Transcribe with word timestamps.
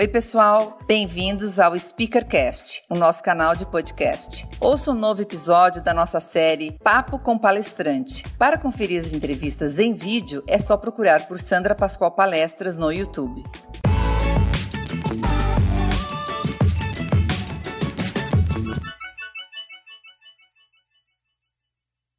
Oi, 0.00 0.08
pessoal! 0.08 0.78
Bem-vindos 0.88 1.60
ao 1.60 1.78
Speakercast, 1.78 2.82
o 2.88 2.94
nosso 2.94 3.22
canal 3.22 3.54
de 3.54 3.66
podcast. 3.66 4.48
Ouça 4.58 4.90
um 4.90 4.94
novo 4.94 5.20
episódio 5.20 5.82
da 5.82 5.92
nossa 5.92 6.18
série 6.18 6.78
Papo 6.82 7.18
com 7.18 7.38
Palestrante. 7.38 8.24
Para 8.38 8.56
conferir 8.56 9.04
as 9.04 9.12
entrevistas 9.12 9.78
em 9.78 9.92
vídeo, 9.92 10.42
é 10.48 10.58
só 10.58 10.78
procurar 10.78 11.28
por 11.28 11.38
Sandra 11.38 11.74
Pascoal 11.74 12.10
Palestras 12.10 12.78
no 12.78 12.90
YouTube. 12.90 13.44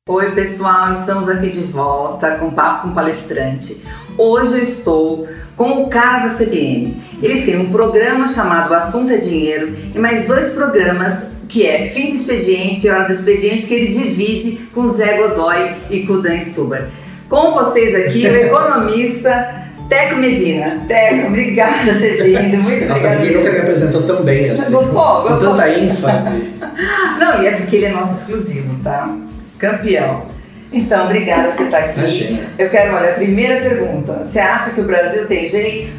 Oi, 0.09 0.31
pessoal, 0.31 0.91
estamos 0.91 1.29
aqui 1.29 1.49
de 1.49 1.61
volta 1.61 2.31
com 2.31 2.51
Papo 2.51 2.89
com 2.89 2.93
Palestrante. 2.93 3.85
Hoje 4.17 4.57
eu 4.57 4.63
estou 4.63 5.25
com 5.55 5.81
o 5.81 5.87
cara 5.87 6.27
da 6.27 6.35
CBN. 6.35 7.01
Ele 7.21 7.43
tem 7.43 7.57
um 7.57 7.71
programa 7.71 8.27
chamado 8.27 8.73
Assunto 8.73 9.13
é 9.13 9.17
Dinheiro 9.17 9.73
e 9.95 9.97
mais 9.97 10.27
dois 10.27 10.49
programas 10.49 11.27
que 11.47 11.65
é 11.65 11.87
Fim 11.87 12.07
de 12.07 12.15
Expediente 12.15 12.85
e 12.85 12.89
Hora 12.89 13.05
do 13.05 13.13
Expediente 13.13 13.65
que 13.65 13.73
ele 13.73 13.87
divide 13.87 14.67
com 14.73 14.81
o 14.81 14.89
Zé 14.89 15.19
Godoy 15.19 15.73
e 15.89 16.05
com 16.05 16.15
o 16.15 16.21
Dan 16.21 16.37
Stuber. 16.37 16.89
Com 17.29 17.53
vocês 17.53 17.95
aqui, 17.95 18.27
o 18.27 18.35
economista 18.35 19.63
Teco 19.87 20.15
Medina. 20.15 20.83
Teco, 20.85 21.27
obrigada 21.27 21.93
por 21.93 22.01
ter 22.01 22.23
vindo. 22.23 22.57
Muito 22.61 22.85
Nossa, 22.87 23.07
obrigada. 23.07 23.25
ninguém 23.25 23.37
nunca 23.37 23.51
me 23.53 23.59
apresentou 23.59 24.03
tão 24.03 24.23
bem 24.23 24.49
assim. 24.49 24.69
Gostou? 24.73 25.21
Com 25.21 25.29
Gostou? 25.29 25.51
tanta 25.51 25.69
ênfase. 25.69 26.53
Não, 27.17 27.41
e 27.41 27.47
é 27.47 27.51
porque 27.51 27.77
ele 27.77 27.85
é 27.85 27.91
nosso 27.91 28.19
exclusivo, 28.19 28.75
tá? 28.83 29.15
Campeão. 29.63 30.25
Então, 30.73 31.05
obrigada 31.05 31.47
por 31.47 31.53
você 31.53 31.63
estar 31.63 31.77
aqui. 31.77 31.99
Imagina. 31.99 32.39
Eu 32.59 32.69
quero, 32.69 32.95
olha, 32.95 33.11
a 33.11 33.13
primeira 33.13 33.61
pergunta. 33.61 34.25
Você 34.25 34.39
acha 34.39 34.71
que 34.71 34.81
o 34.81 34.83
Brasil 34.83 35.25
tem 35.25 35.47
jeito? 35.47 35.93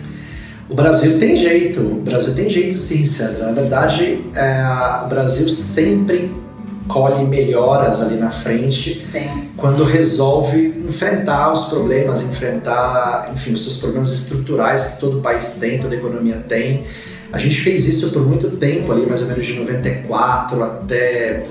O 0.68 0.74
Brasil 0.74 1.18
tem 1.18 1.36
jeito, 1.36 1.80
o 1.80 2.02
Brasil 2.02 2.34
tem 2.34 2.50
jeito 2.50 2.74
sim, 2.74 3.06
Sandra. 3.06 3.46
Na 3.46 3.52
verdade, 3.52 4.20
é, 4.34 5.04
o 5.04 5.08
Brasil 5.08 5.48
sempre 5.48 6.30
colhe 6.88 7.24
melhoras 7.24 8.02
ali 8.02 8.16
na 8.16 8.30
frente 8.30 9.02
Sim. 9.10 9.48
quando 9.56 9.84
resolve 9.84 10.84
enfrentar 10.86 11.50
os 11.50 11.68
problemas, 11.68 12.22
enfrentar, 12.22 13.30
enfim, 13.32 13.54
os 13.54 13.64
seus 13.64 13.78
problemas 13.78 14.12
estruturais 14.12 14.82
que 14.82 15.00
todo 15.00 15.22
país 15.22 15.58
tem, 15.58 15.78
toda 15.78 15.94
economia 15.94 16.44
tem. 16.46 16.84
A 17.32 17.38
gente 17.38 17.60
fez 17.62 17.88
isso 17.88 18.12
por 18.12 18.26
muito 18.26 18.50
tempo 18.58 18.92
ali, 18.92 19.06
mais 19.06 19.22
ou 19.22 19.28
menos 19.28 19.46
de 19.46 19.54
94 19.54 20.62
até 20.62 21.42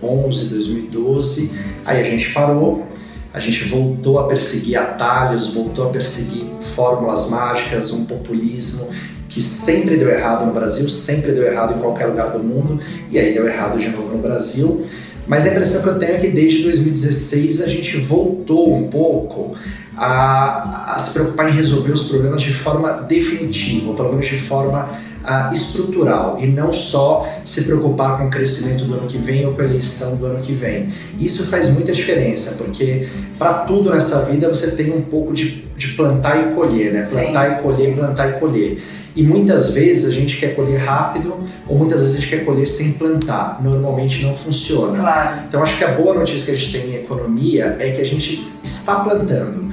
2011, 0.00 0.48
2012. 0.48 1.52
Aí 1.84 2.00
a 2.00 2.04
gente 2.04 2.32
parou, 2.32 2.86
a 3.32 3.40
gente 3.40 3.64
voltou 3.64 4.18
a 4.18 4.26
perseguir 4.26 4.76
atalhos, 4.76 5.52
voltou 5.52 5.88
a 5.88 5.90
perseguir 5.90 6.46
fórmulas 6.60 7.30
mágicas, 7.30 7.92
um 7.92 8.04
populismo 8.04 8.88
que 9.28 9.40
sempre 9.42 9.96
deu 9.96 10.08
errado 10.08 10.46
no 10.46 10.52
Brasil, 10.52 10.88
sempre 10.88 11.32
deu 11.32 11.44
errado 11.44 11.76
em 11.76 11.80
qualquer 11.80 12.06
lugar 12.06 12.30
do 12.30 12.38
mundo, 12.38 12.80
e 13.10 13.18
aí 13.18 13.34
deu 13.34 13.46
errado 13.46 13.78
de 13.78 13.88
novo 13.90 14.16
no 14.16 14.22
Brasil. 14.22 14.86
Mas 15.26 15.44
a 15.44 15.50
impressão 15.50 15.82
que 15.82 15.88
eu 15.90 15.98
tenho 15.98 16.12
é 16.12 16.18
que 16.18 16.28
desde 16.28 16.62
2016 16.62 17.62
a 17.62 17.68
gente 17.68 17.98
voltou 17.98 18.74
um 18.74 18.88
pouco 18.88 19.54
a, 19.94 20.94
a 20.94 20.98
se 20.98 21.12
preocupar 21.12 21.50
em 21.50 21.52
resolver 21.52 21.92
os 21.92 22.08
problemas 22.08 22.42
de 22.42 22.54
forma 22.54 22.92
definitiva, 23.02 23.90
ou 23.90 23.94
pelo 23.94 24.10
menos 24.10 24.26
de 24.26 24.38
forma 24.38 24.88
ah, 25.28 25.50
estrutural, 25.52 26.38
e 26.40 26.46
não 26.46 26.72
só 26.72 27.28
se 27.44 27.64
preocupar 27.64 28.16
com 28.16 28.26
o 28.26 28.30
crescimento 28.30 28.84
do 28.84 28.94
ano 28.94 29.06
que 29.06 29.18
vem 29.18 29.44
ou 29.44 29.52
com 29.52 29.60
a 29.60 29.64
eleição 29.64 30.16
do 30.16 30.26
ano 30.26 30.40
que 30.40 30.52
vem. 30.52 30.90
Isso 31.20 31.46
faz 31.46 31.70
muita 31.70 31.92
diferença, 31.92 32.62
porque 32.62 33.08
para 33.38 33.52
tudo 33.54 33.90
nessa 33.90 34.24
vida 34.24 34.48
você 34.48 34.70
tem 34.70 34.90
um 34.90 35.02
pouco 35.02 35.34
de, 35.34 35.66
de 35.76 35.88
plantar 35.88 36.36
e 36.38 36.54
colher, 36.54 36.92
né? 36.92 37.02
Plantar 37.02 37.48
Sim. 37.48 37.54
e 37.54 37.62
colher, 37.62 37.94
plantar 37.94 38.28
e 38.28 38.32
colher. 38.40 38.82
E 39.14 39.22
muitas 39.22 39.72
vezes 39.72 40.08
a 40.08 40.12
gente 40.12 40.36
quer 40.36 40.54
colher 40.54 40.78
rápido, 40.78 41.36
ou 41.66 41.76
muitas 41.76 42.00
vezes 42.00 42.16
a 42.16 42.20
gente 42.20 42.30
quer 42.30 42.44
colher 42.44 42.66
sem 42.66 42.92
plantar. 42.92 43.60
Normalmente 43.62 44.22
não 44.22 44.34
funciona. 44.34 44.98
Claro. 44.98 45.40
Então 45.46 45.62
acho 45.62 45.76
que 45.76 45.84
a 45.84 45.92
boa 45.92 46.14
notícia 46.14 46.46
que 46.46 46.50
a 46.52 46.64
gente 46.64 46.72
tem 46.72 46.90
em 46.92 46.94
economia 46.94 47.76
é 47.78 47.90
que 47.90 48.00
a 48.00 48.06
gente 48.06 48.50
está 48.62 49.00
plantando 49.00 49.68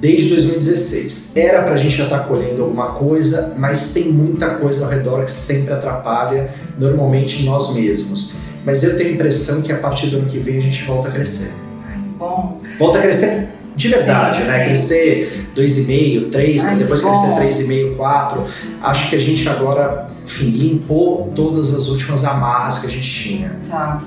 desde 0.00 0.30
2016. 0.30 1.36
Era 1.36 1.62
para 1.62 1.74
a 1.74 1.76
gente 1.76 1.96
já 1.96 2.04
estar 2.04 2.20
colhendo 2.20 2.62
alguma 2.62 2.92
coisa, 2.92 3.54
mas 3.58 3.92
tem 3.92 4.04
muita 4.12 4.50
coisa 4.54 4.84
ao 4.84 4.90
redor 4.90 5.24
que 5.24 5.30
sempre 5.30 5.72
atrapalha, 5.72 6.50
normalmente 6.78 7.44
nós 7.44 7.74
mesmos. 7.74 8.32
Mas 8.64 8.82
eu 8.82 8.96
tenho 8.96 9.10
a 9.10 9.12
impressão 9.12 9.62
que 9.62 9.72
a 9.72 9.78
partir 9.78 10.08
do 10.08 10.18
ano 10.18 10.26
que 10.26 10.38
vem 10.38 10.58
a 10.58 10.62
gente 10.62 10.82
volta 10.84 11.08
a 11.08 11.12
crescer. 11.12 11.52
Ai, 11.86 11.98
que 11.98 12.08
bom. 12.18 12.60
Volta 12.78 12.98
a 12.98 13.02
crescer 13.02 13.48
de 13.76 13.88
verdade, 13.88 14.42
Sim, 14.42 14.48
né? 14.48 14.58
sim. 14.58 14.64
Crescer 14.66 15.46
2,5, 15.56 16.30
3, 16.30 16.60
Ai, 16.60 16.66
para 16.66 16.78
depois 16.78 17.00
crescer 17.00 17.64
3,5, 17.64 17.96
4. 17.96 18.46
Acho 18.82 19.10
que 19.10 19.16
a 19.16 19.20
gente 19.20 19.48
agora, 19.48 20.08
enfim, 20.24 20.50
limpou 20.50 21.32
todas 21.34 21.74
as 21.74 21.88
últimas 21.88 22.24
amarras 22.24 22.80
que 22.80 22.86
a 22.86 22.90
gente 22.90 23.10
tinha. 23.10 23.56
Tá. 23.68 24.02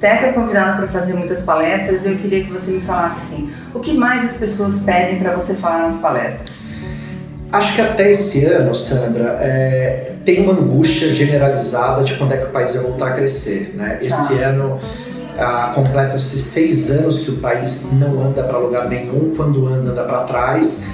Teco 0.00 0.24
é 0.26 0.32
convidado 0.32 0.78
para 0.78 0.88
fazer 0.88 1.14
muitas 1.14 1.42
palestras 1.42 2.04
e 2.04 2.08
eu 2.08 2.16
queria 2.16 2.44
que 2.44 2.52
você 2.52 2.70
me 2.70 2.80
falasse 2.80 3.18
assim, 3.18 3.50
o 3.74 3.80
que 3.80 3.94
mais 3.94 4.24
as 4.24 4.36
pessoas 4.36 4.80
pedem 4.80 5.18
para 5.18 5.34
você 5.34 5.54
falar 5.54 5.82
nas 5.82 5.96
palestras? 5.96 6.58
Acho 7.50 7.74
que 7.74 7.80
até 7.80 8.10
esse 8.10 8.44
ano, 8.44 8.74
Sandra, 8.74 9.38
é, 9.40 10.12
tem 10.24 10.42
uma 10.42 10.52
angústia 10.52 11.12
generalizada 11.14 12.04
de 12.04 12.14
quando 12.16 12.32
é 12.32 12.36
que 12.36 12.44
o 12.44 12.50
país 12.50 12.74
vai 12.74 12.84
voltar 12.84 13.08
a 13.08 13.12
crescer. 13.12 13.72
Né? 13.74 13.98
Esse 14.02 14.38
Tá. 14.38 14.48
ano 14.48 14.78
ah, 15.38 15.70
completa-se 15.74 16.38
seis 16.38 16.90
anos 16.90 17.24
que 17.24 17.30
o 17.30 17.36
país 17.36 17.92
não 17.92 18.26
anda 18.26 18.42
para 18.42 18.58
lugar 18.58 18.88
nenhum, 18.88 19.34
quando 19.36 19.66
anda, 19.66 19.90
anda 19.90 20.04
para 20.04 20.24
trás. 20.24 20.88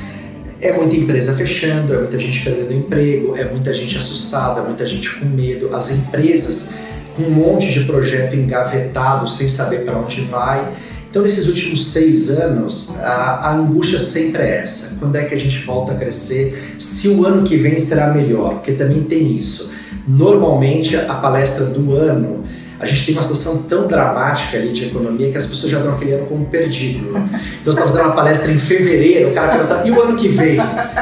É 0.61 0.73
muita 0.73 0.97
empresa 0.97 1.35
fechando, 1.35 1.93
é 1.93 1.99
muita 1.99 2.19
gente 2.19 2.43
perdendo 2.43 2.73
emprego, 2.73 3.37
é 3.37 3.45
muita 3.45 3.75
gente 3.75 3.99
assustada, 3.99 4.63
muita 4.63 4.87
gente 4.87 5.19
com 5.19 5.27
medo, 5.27 5.75
as 5.75 5.91
empresas 5.91 6.79
com 7.17 7.23
um 7.23 7.31
monte 7.31 7.73
de 7.73 7.85
projeto 7.85 8.35
engavetado 8.37 9.29
sem 9.29 9.49
saber 9.49 9.85
para 9.85 9.99
onde 9.99 10.23
vai. 10.23 10.73
Então, 11.09 11.23
nesses 11.23 11.47
últimos 11.47 11.93
seis 11.93 12.29
anos, 12.29 12.97
a, 12.99 13.49
a 13.49 13.55
angústia 13.55 13.99
sempre 13.99 14.43
é 14.43 14.63
essa: 14.63 14.99
quando 14.99 15.17
é 15.17 15.25
que 15.25 15.35
a 15.35 15.39
gente 15.39 15.65
volta 15.65 15.93
a 15.93 15.95
crescer? 15.95 16.75
Se 16.79 17.09
o 17.09 17.25
ano 17.25 17.47
que 17.47 17.57
vem 17.57 17.79
será 17.79 18.13
melhor? 18.13 18.55
Porque 18.55 18.73
também 18.73 19.05
tem 19.05 19.37
isso. 19.37 19.73
Normalmente, 20.09 20.97
a 20.97 21.15
palestra 21.15 21.67
do 21.67 21.95
ano, 21.95 22.45
a 22.79 22.87
gente 22.87 23.07
tem 23.07 23.15
uma 23.15 23.23
situação 23.23 23.63
tão 23.65 23.87
dramática 23.87 24.57
ali 24.57 24.73
de 24.73 24.87
economia 24.87 25.31
que 25.31 25.37
as 25.37 25.47
pessoas 25.47 25.71
já 25.71 25.79
dão 25.79 25.95
aquele 25.95 26.13
ano 26.13 26.27
como 26.27 26.45
perdido. 26.47 27.09
Então, 27.09 27.29
você 27.65 27.71
está 27.71 27.83
fazendo 27.83 28.07
uma 28.07 28.15
palestra 28.15 28.51
em 28.51 28.59
fevereiro, 28.59 29.31
o 29.31 29.35
cara 29.35 29.59
pergunta, 29.59 29.83
e 29.85 29.91
o 29.91 30.03
ano 30.03 30.17
que 30.17 30.29
vem? 30.29 30.59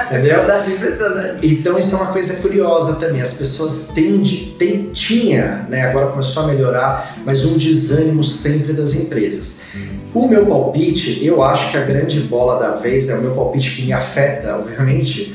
Entendeu? 0.07 0.37
Verdade, 0.37 0.73
impressionante. 0.73 1.47
Então 1.47 1.79
isso 1.79 1.95
é 1.95 1.99
uma 1.99 2.13
coisa 2.13 2.43
curiosa 2.43 2.97
também. 2.97 3.23
As 3.23 3.35
pessoas 3.35 3.93
têm, 3.95 4.23
têm 4.59 4.91
tinha, 4.93 5.67
né, 5.69 5.83
agora 5.83 6.09
começou 6.09 6.45
a 6.45 6.47
melhorar, 6.47 7.17
mas 7.25 7.45
um 7.45 7.57
desânimo 7.57 8.23
sempre 8.23 8.73
das 8.73 8.95
empresas. 8.95 9.63
O 10.15 10.29
meu 10.29 10.45
palpite, 10.45 11.25
eu 11.25 11.43
acho 11.43 11.71
que 11.71 11.77
a 11.79 11.83
grande 11.83 12.21
bola 12.21 12.59
da 12.59 12.77
vez, 12.77 13.09
né, 13.09 13.15
o 13.15 13.23
meu 13.23 13.33
palpite 13.33 13.71
que 13.71 13.83
me 13.87 13.93
afeta, 13.93 14.57
obviamente, 14.57 15.35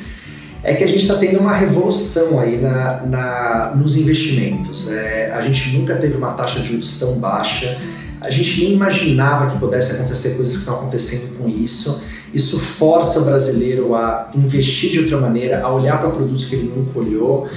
é 0.63 0.73
que 0.73 0.84
a 0.84 0.88
gente 0.88 1.01
está 1.03 1.16
tendo 1.18 1.40
uma 1.40 1.56
revolução 1.56 2.40
aí 2.40 2.57
na, 2.57 3.01
na- 3.06 3.73
nos 3.75 3.95
investimentos. 3.95 4.91
É, 4.91 5.31
a 5.34 5.41
gente 5.41 5.78
nunca 5.78 5.95
teve 5.95 6.18
uma 6.18 6.31
taxa 6.34 6.59
de 6.59 6.68
juros 6.68 7.00
tão 7.00 7.13
baixa. 7.19 7.78
A 8.19 8.29
gente 8.31 8.59
nem 8.62 8.73
imaginava 8.73 9.51
que 9.51 9.59
pudesse 9.59 9.94
acontecer 9.94 10.35
coisas 10.35 10.53
que 10.56 10.59
estão 10.62 10.75
acontecendo 10.75 11.38
com 11.38 11.47
isso. 11.47 12.03
Isso 12.34 12.59
força 12.59 13.19
o 13.19 13.25
brasileiro 13.25 13.96
a 13.96 14.29
investir 14.35 14.91
de 14.91 15.00
outra 15.00 15.17
maneira, 15.22 15.62
a 15.62 15.72
olhar 15.73 16.00
para 16.00 16.09
produtos 16.09 16.46
que 16.46 16.56
ele 16.56 16.73
nunca 16.75 17.00
olhou. 17.00 17.47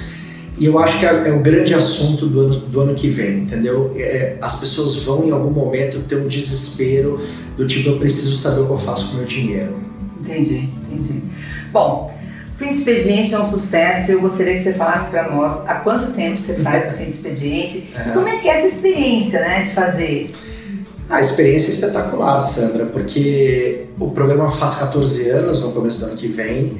E 0.59 0.67
eu 0.67 0.79
acho 0.79 0.99
que 1.01 1.07
é, 1.07 1.29
é 1.29 1.33
o 1.33 1.41
grande 1.41 1.73
assunto 1.73 2.27
do 2.27 2.41
ano, 2.41 2.55
do 2.55 2.81
ano 2.83 2.95
que 2.95 3.09
vem, 3.09 3.39
entendeu? 3.41 3.95
É, 3.97 4.37
as 4.43 4.61
pessoas 4.61 4.97
vão 5.03 5.25
em 5.27 5.31
algum 5.31 5.51
momento 5.51 6.01
ter 6.07 6.17
um 6.17 6.29
desespero 6.29 7.19
do 7.57 7.67
tipo, 7.67 7.89
eu 7.89 7.99
preciso 7.99 8.37
saber 8.37 8.61
o 8.61 8.67
que 8.67 8.73
eu 8.73 8.79
faço 8.79 9.09
com 9.09 9.15
o 9.15 9.17
meu 9.19 9.27
dinheiro. 9.27 9.75
Entendi, 10.21 10.69
entendi. 10.93 11.23
Bom, 11.73 12.15
Fim 12.61 12.73
de 12.73 12.77
Expediente 12.77 13.35
é 13.35 13.41
um 13.41 13.45
sucesso 13.47 14.11
e 14.11 14.15
eu 14.15 14.21
gostaria 14.21 14.53
que 14.53 14.63
você 14.63 14.75
falasse 14.75 15.09
para 15.09 15.31
nós 15.31 15.67
há 15.67 15.77
quanto 15.77 16.13
tempo 16.13 16.37
você 16.37 16.57
faz 16.57 16.93
o 16.93 16.97
Fim 16.99 17.05
de 17.05 17.11
Expediente 17.11 17.91
e 18.07 18.11
como 18.13 18.29
é 18.29 18.37
que 18.37 18.51
é 18.51 18.59
essa 18.59 18.69
experiência, 18.69 19.41
né, 19.41 19.63
de 19.63 19.71
fazer. 19.71 20.31
A 21.09 21.21
experiência 21.23 21.71
é 21.71 21.75
espetacular, 21.75 22.39
Sandra, 22.39 22.85
porque 22.85 23.87
o 23.99 24.11
programa 24.11 24.51
faz 24.51 24.75
14 24.75 25.31
anos, 25.31 25.63
no 25.63 25.73
começo 25.73 26.01
do 26.01 26.07
ano 26.09 26.17
que 26.17 26.29
vem. 26.29 26.77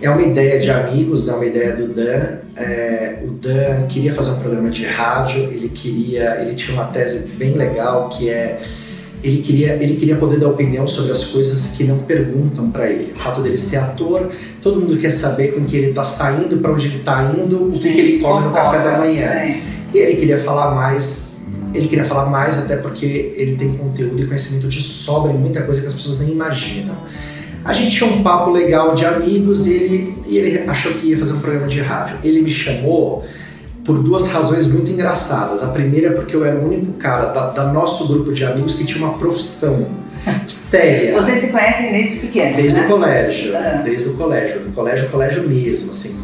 É 0.00 0.08
uma 0.08 0.22
ideia 0.22 0.60
de 0.60 0.70
amigos, 0.70 1.28
é 1.28 1.34
uma 1.34 1.44
ideia 1.44 1.76
do 1.76 1.88
Dan. 1.88 2.38
É, 2.56 3.18
o 3.22 3.32
Dan 3.32 3.86
queria 3.86 4.14
fazer 4.14 4.30
um 4.30 4.38
programa 4.38 4.70
de 4.70 4.86
rádio, 4.86 5.42
ele 5.52 5.68
queria, 5.68 6.40
ele 6.40 6.54
tinha 6.54 6.74
uma 6.74 6.86
tese 6.86 7.28
bem 7.32 7.52
legal 7.52 8.08
que 8.08 8.30
é 8.30 8.62
ele 9.22 9.42
queria, 9.42 9.74
ele 9.82 9.96
queria 9.96 10.16
poder 10.16 10.38
dar 10.38 10.48
opinião 10.48 10.86
sobre 10.86 11.12
as 11.12 11.24
coisas 11.24 11.76
que 11.76 11.84
não 11.84 11.98
perguntam 11.98 12.70
para 12.70 12.88
ele. 12.88 13.12
O 13.12 13.16
fato 13.16 13.42
dele 13.42 13.58
ser 13.58 13.78
ator, 13.78 14.30
todo 14.62 14.80
mundo 14.80 14.96
quer 14.98 15.10
saber 15.10 15.54
com 15.54 15.64
que 15.64 15.76
ele 15.76 15.92
tá 15.92 16.04
saindo, 16.04 16.58
para 16.58 16.72
onde 16.72 16.86
ele 16.86 17.00
tá 17.00 17.34
indo, 17.36 17.68
o 17.68 17.72
que, 17.72 17.92
que 17.92 17.98
ele 17.98 18.18
come 18.20 18.46
no 18.46 18.52
café 18.52 18.82
da 18.82 18.98
manhã. 18.98 19.32
Sim. 19.32 19.60
E 19.92 19.98
ele 19.98 20.16
queria 20.16 20.38
falar 20.38 20.74
mais, 20.74 21.46
ele 21.74 21.88
queria 21.88 22.04
falar 22.04 22.26
mais 22.26 22.58
até 22.58 22.76
porque 22.76 23.34
ele 23.36 23.56
tem 23.56 23.76
conteúdo 23.76 24.22
e 24.22 24.26
conhecimento 24.26 24.68
de 24.68 24.80
sobra 24.80 25.32
em 25.32 25.38
muita 25.38 25.62
coisa 25.62 25.80
que 25.80 25.86
as 25.86 25.94
pessoas 25.94 26.20
nem 26.20 26.30
imaginam. 26.30 26.96
A 27.64 27.72
gente 27.72 27.96
tinha 27.96 28.08
um 28.08 28.22
papo 28.22 28.50
legal 28.50 28.94
de 28.94 29.04
amigos 29.04 29.66
e 29.66 29.72
ele, 29.72 30.14
e 30.26 30.38
ele 30.38 30.70
achou 30.70 30.92
que 30.92 31.08
ia 31.08 31.18
fazer 31.18 31.32
um 31.32 31.40
programa 31.40 31.66
de 31.66 31.80
rádio. 31.80 32.18
Ele 32.22 32.40
me 32.40 32.50
chamou 32.50 33.24
por 33.88 34.02
duas 34.02 34.28
razões 34.28 34.66
muito 34.66 34.90
engraçadas. 34.90 35.64
A 35.64 35.68
primeira 35.68 36.08
é 36.08 36.10
porque 36.10 36.36
eu 36.36 36.44
era 36.44 36.56
o 36.58 36.66
único 36.66 36.92
cara 36.98 37.32
da, 37.32 37.48
da 37.48 37.72
nosso 37.72 38.06
grupo 38.06 38.34
de 38.34 38.44
amigos 38.44 38.74
que 38.74 38.84
tinha 38.84 39.02
uma 39.02 39.16
profissão 39.16 39.88
séria. 40.46 41.14
Vocês 41.14 41.40
se 41.40 41.46
conhecem 41.46 41.90
desde 41.90 42.18
pequeno? 42.18 42.56
Desde 42.56 42.80
né? 42.80 42.84
o 42.84 42.88
colégio, 42.90 43.56
Ah. 43.56 43.80
desde 43.82 44.10
o 44.10 44.14
colégio. 44.18 44.60
Do 44.60 44.72
colégio, 44.72 45.08
colégio 45.08 45.48
mesmo, 45.48 45.90
assim. 45.90 46.20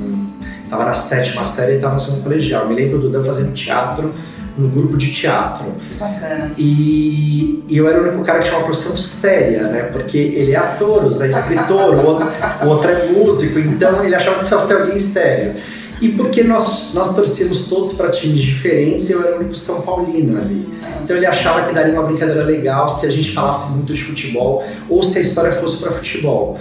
Tava 0.69 0.84
na 0.84 0.93
sétima 0.93 1.43
série 1.43 1.76
e 1.76 1.78
tava 1.78 1.94
no 1.94 2.00
segundo 2.00 2.22
colegial. 2.22 2.64
Eu 2.64 2.69
me 2.69 2.75
lembro 2.75 2.99
do 2.99 3.08
Dan 3.08 3.25
fazendo 3.25 3.55
teatro 3.55 4.12
no 4.58 4.69
grupo 4.69 4.99
de 4.99 5.10
teatro. 5.10 5.64
Bacana. 5.99 6.52
E, 6.58 7.64
e 7.67 7.78
eu 7.78 7.88
era 7.88 7.99
o 7.99 8.08
único 8.08 8.22
cara 8.25 8.40
que 8.40 8.44
tinha 8.44 8.58
uma 8.58 8.67
profissão 8.67 8.94
séria, 8.94 9.69
né? 9.69 9.84
Porque 9.84 10.19
ele 10.19 10.52
é 10.52 10.56
ator, 10.56 11.02
o 11.02 11.10
Zé 11.10 11.28
é 11.28 11.31
escritor, 11.31 11.94
o 11.94 12.06
outro, 12.06 12.28
o 12.62 12.69
outro 12.69 12.90
é 12.90 13.06
músico, 13.06 13.58
então 13.58 14.05
ele 14.05 14.14
achava 14.14 14.34
que 14.34 14.40
precisava 14.40 14.67
ter 14.67 14.75
alguém 14.75 15.00
sério. 15.00 15.55
E 16.00 16.08
porque 16.11 16.43
nós, 16.43 16.93
nós 16.93 17.14
torcíamos 17.14 17.69
todos 17.69 17.93
para 17.94 18.11
times 18.11 18.43
diferentes, 18.43 19.08
eu 19.08 19.23
era 19.23 19.37
o 19.37 19.41
único 19.41 19.55
São 19.55 19.82
Paulino 19.82 20.38
ali. 20.38 20.69
Então 21.02 21.17
ele 21.17 21.26
achava 21.26 21.67
que 21.67 21.75
daria 21.75 21.93
uma 21.94 22.02
brincadeira 22.02 22.44
legal 22.44 22.88
se 22.88 23.06
a 23.06 23.11
gente 23.11 23.32
falasse 23.32 23.76
muito 23.76 23.93
de 23.94 24.02
futebol 24.02 24.64
ou 24.88 25.02
se 25.02 25.19
a 25.19 25.23
história 25.23 25.52
fosse 25.52 25.82
para 25.82 25.93
futebol. 25.93 26.58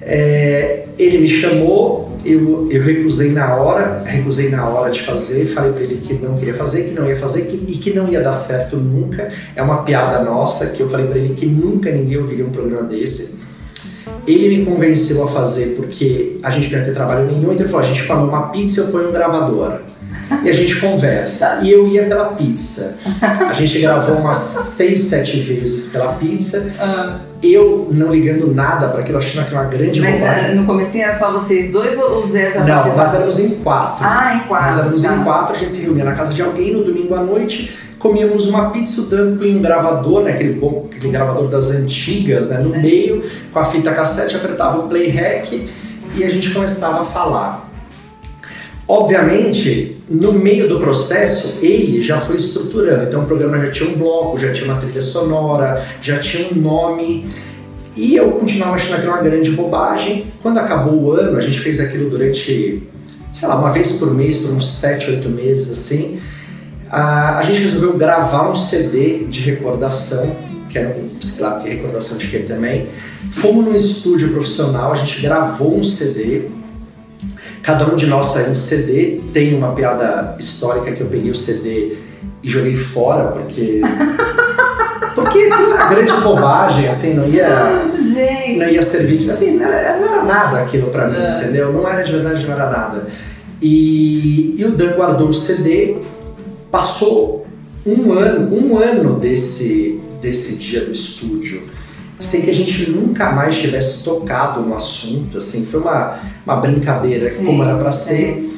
É, 0.00 0.84
ele 0.98 1.18
me 1.18 1.28
chamou, 1.28 2.10
eu, 2.24 2.68
eu 2.70 2.82
recusei 2.82 3.32
na 3.32 3.54
hora, 3.56 4.02
recusei 4.04 4.48
na 4.48 4.66
hora 4.66 4.90
de 4.90 5.00
fazer, 5.02 5.46
falei 5.46 5.72
para 5.72 5.82
ele 5.82 5.96
que 6.02 6.14
não 6.14 6.36
queria 6.36 6.54
fazer, 6.54 6.84
que 6.84 6.94
não 6.94 7.06
ia 7.08 7.16
fazer 7.16 7.42
que- 7.42 7.64
e 7.72 7.76
que 7.78 7.92
não 7.92 8.08
ia 8.08 8.20
dar 8.20 8.32
certo 8.32 8.76
nunca. 8.76 9.30
É 9.54 9.62
uma 9.62 9.82
piada 9.82 10.22
nossa 10.24 10.68
que 10.70 10.80
eu 10.82 10.88
falei 10.88 11.06
para 11.06 11.18
ele 11.18 11.34
que 11.34 11.46
nunca 11.46 11.90
ninguém 11.90 12.18
ouviria 12.18 12.44
um 12.44 12.50
programa 12.50 12.82
desse. 12.88 13.42
Ele 14.26 14.58
me 14.58 14.64
convenceu 14.64 15.24
a 15.24 15.28
fazer 15.28 15.76
porque 15.76 16.38
a 16.42 16.50
gente 16.50 16.70
não 16.70 16.78
ia 16.78 16.84
ter 16.84 16.94
trabalho 16.94 17.26
nenhum, 17.26 17.52
então 17.52 17.64
ele 17.64 17.68
falou: 17.68 17.86
a 17.86 17.88
gente 17.88 18.06
come 18.06 18.28
uma 18.28 18.48
pizza 18.48 18.80
e 18.80 18.84
eu 18.84 18.92
ponho 18.92 19.08
um 19.08 19.12
gravador. 19.12 19.80
E 20.42 20.48
a 20.50 20.52
gente 20.52 20.80
conversa. 20.80 21.58
E 21.62 21.70
eu 21.70 21.86
ia 21.86 22.04
pela 22.06 22.26
pizza. 22.26 22.98
A 23.20 23.52
gente 23.52 23.78
gravou 23.80 24.16
umas 24.16 24.36
seis, 24.36 25.00
sete 25.02 25.40
vezes 25.40 25.92
pela 25.92 26.14
pizza. 26.14 26.72
Eu 27.42 27.88
não 27.92 28.10
ligando 28.10 28.54
nada 28.54 28.88
para 28.88 29.00
aquilo, 29.00 29.18
achando 29.18 29.44
que 29.46 29.54
era 29.54 29.62
uma 29.64 29.70
grande 29.70 30.00
Mas 30.00 30.14
bobagem. 30.20 30.44
ah, 30.44 30.54
no 30.54 30.64
comecinho 30.64 31.04
era 31.04 31.18
só 31.18 31.32
vocês 31.32 31.72
dois 31.72 31.98
ou 31.98 32.24
o 32.24 32.28
Zé 32.28 32.52
já 32.52 32.60
Não, 32.64 32.96
nós 32.96 33.14
éramos 33.14 33.38
em 33.38 33.50
quatro. 33.56 34.04
Ah, 34.04 34.36
em 34.36 34.48
quatro. 34.48 34.66
Nós 34.66 34.78
éramos 34.78 35.02
tá. 35.02 35.14
em 35.14 35.24
quatro, 35.24 35.56
a 35.56 35.58
gente 35.58 35.70
se 35.70 35.82
reunia 35.82 36.04
na 36.04 36.12
casa 36.12 36.32
de 36.32 36.40
alguém 36.40 36.72
no 36.72 36.84
domingo 36.84 37.14
à 37.16 37.20
noite, 37.22 37.76
comíamos 37.98 38.46
uma 38.46 38.70
pizza, 38.70 39.00
o 39.00 39.04
Dan 39.06 39.36
punha 39.36 39.56
um 39.56 39.62
gravador, 39.62 40.22
né, 40.22 40.32
aquele, 40.32 40.54
bom, 40.54 40.86
aquele 40.90 41.12
gravador 41.12 41.48
das 41.48 41.70
antigas, 41.70 42.50
né, 42.50 42.58
no 42.58 42.74
É. 42.74 42.78
meio, 42.78 43.24
com 43.52 43.58
a 43.58 43.64
fita 43.64 43.92
cassete, 43.92 44.36
apertava 44.36 44.78
o 44.78 44.88
play 44.88 45.08
rec 45.08 45.68
e 46.14 46.22
a 46.24 46.30
gente 46.30 46.50
começava 46.50 47.02
a 47.02 47.06
falar. 47.06 47.71
Obviamente, 48.92 49.96
no 50.06 50.34
meio 50.34 50.68
do 50.68 50.78
processo, 50.78 51.64
ele 51.64 52.02
já 52.02 52.20
foi 52.20 52.36
estruturando. 52.36 53.04
Então 53.04 53.22
o 53.22 53.26
programa 53.26 53.58
já 53.58 53.70
tinha 53.70 53.88
um 53.88 53.94
bloco, 53.94 54.38
já 54.38 54.52
tinha 54.52 54.66
uma 54.70 54.78
trilha 54.78 55.00
sonora, 55.00 55.82
já 56.02 56.18
tinha 56.18 56.50
um 56.52 56.56
nome. 56.56 57.26
E 57.96 58.14
eu 58.14 58.32
continuava 58.32 58.76
achando 58.76 58.96
aquilo 58.96 59.12
uma 59.12 59.22
grande 59.22 59.50
bobagem. 59.52 60.26
Quando 60.42 60.58
acabou 60.58 61.04
o 61.04 61.10
ano, 61.10 61.38
a 61.38 61.40
gente 61.40 61.58
fez 61.58 61.80
aquilo 61.80 62.10
durante, 62.10 62.86
sei 63.32 63.48
lá, 63.48 63.58
uma 63.58 63.72
vez 63.72 63.92
por 63.92 64.14
mês, 64.14 64.42
por 64.42 64.50
uns 64.50 64.68
7, 64.68 65.10
8 65.10 65.28
meses 65.30 65.72
assim. 65.72 66.20
A, 66.90 67.42
gente 67.46 67.62
resolveu 67.62 67.96
gravar 67.96 68.50
um 68.50 68.54
CD 68.54 69.24
de 69.24 69.40
recordação, 69.40 70.36
que 70.68 70.76
era 70.78 70.90
um, 70.90 71.08
sei 71.18 71.42
lá, 71.42 71.60
que 71.60 71.70
recordação 71.70 72.18
de 72.18 72.26
quê 72.26 72.40
também. 72.40 72.88
Fomos 73.30 73.64
num 73.64 73.74
estúdio 73.74 74.34
profissional, 74.34 74.92
a 74.92 74.96
gente 74.96 75.18
gravou 75.22 75.78
um 75.78 75.82
CD. 75.82 76.60
Cada 77.62 77.86
um 77.92 77.96
de 77.96 78.06
nós 78.06 78.26
saiu 78.26 78.50
um 78.50 78.54
CD. 78.54 79.20
Tem 79.32 79.54
uma 79.54 79.72
piada 79.72 80.34
histórica 80.38 80.92
que 80.92 81.00
eu 81.00 81.06
peguei 81.06 81.30
o 81.30 81.34
CD 81.34 81.96
e 82.42 82.48
joguei 82.48 82.74
fora, 82.74 83.28
porque. 83.28 83.80
Porque 85.14 85.40
era 85.40 85.88
grande 85.90 86.10
bobagem, 86.22 86.88
assim, 86.88 87.12
não 87.14 87.28
ia 87.28 87.46
Gente. 88.00 88.56
não 88.58 88.66
ia 88.66 88.82
servir 88.82 89.18
de. 89.18 89.28
Assim, 89.30 89.58
não 89.58 89.66
era, 89.66 89.98
não 89.98 90.08
era 90.10 90.24
nada 90.24 90.62
aquilo 90.62 90.88
pra 90.90 91.06
mim, 91.06 91.18
É. 91.18 91.42
entendeu? 91.42 91.70
Não 91.70 91.86
era 91.86 92.02
de 92.02 92.12
verdade, 92.12 92.46
não 92.46 92.54
era 92.54 92.70
nada. 92.70 93.06
E, 93.60 94.54
e 94.58 94.64
o 94.64 94.70
Dan 94.72 94.92
guardou 94.96 95.28
o 95.28 95.32
CD, 95.34 95.98
passou 96.70 97.46
um 97.84 98.10
ano, 98.12 98.56
um 98.56 98.78
ano 98.78 99.18
desse, 99.20 100.00
desse 100.20 100.56
dia 100.56 100.80
do 100.86 100.92
estúdio, 100.92 101.62
sem 102.22 102.42
que 102.42 102.50
a 102.50 102.54
gente 102.54 102.90
nunca 102.90 103.30
mais 103.32 103.56
tivesse 103.56 104.04
tocado 104.04 104.60
no 104.60 104.74
assunto, 104.76 105.38
assim, 105.38 105.64
foi 105.66 105.80
uma, 105.80 106.18
uma 106.44 106.56
brincadeira 106.56 107.24
Sim, 107.24 107.46
como 107.46 107.62
era 107.62 107.76
pra 107.76 107.92
ser. 107.92 108.50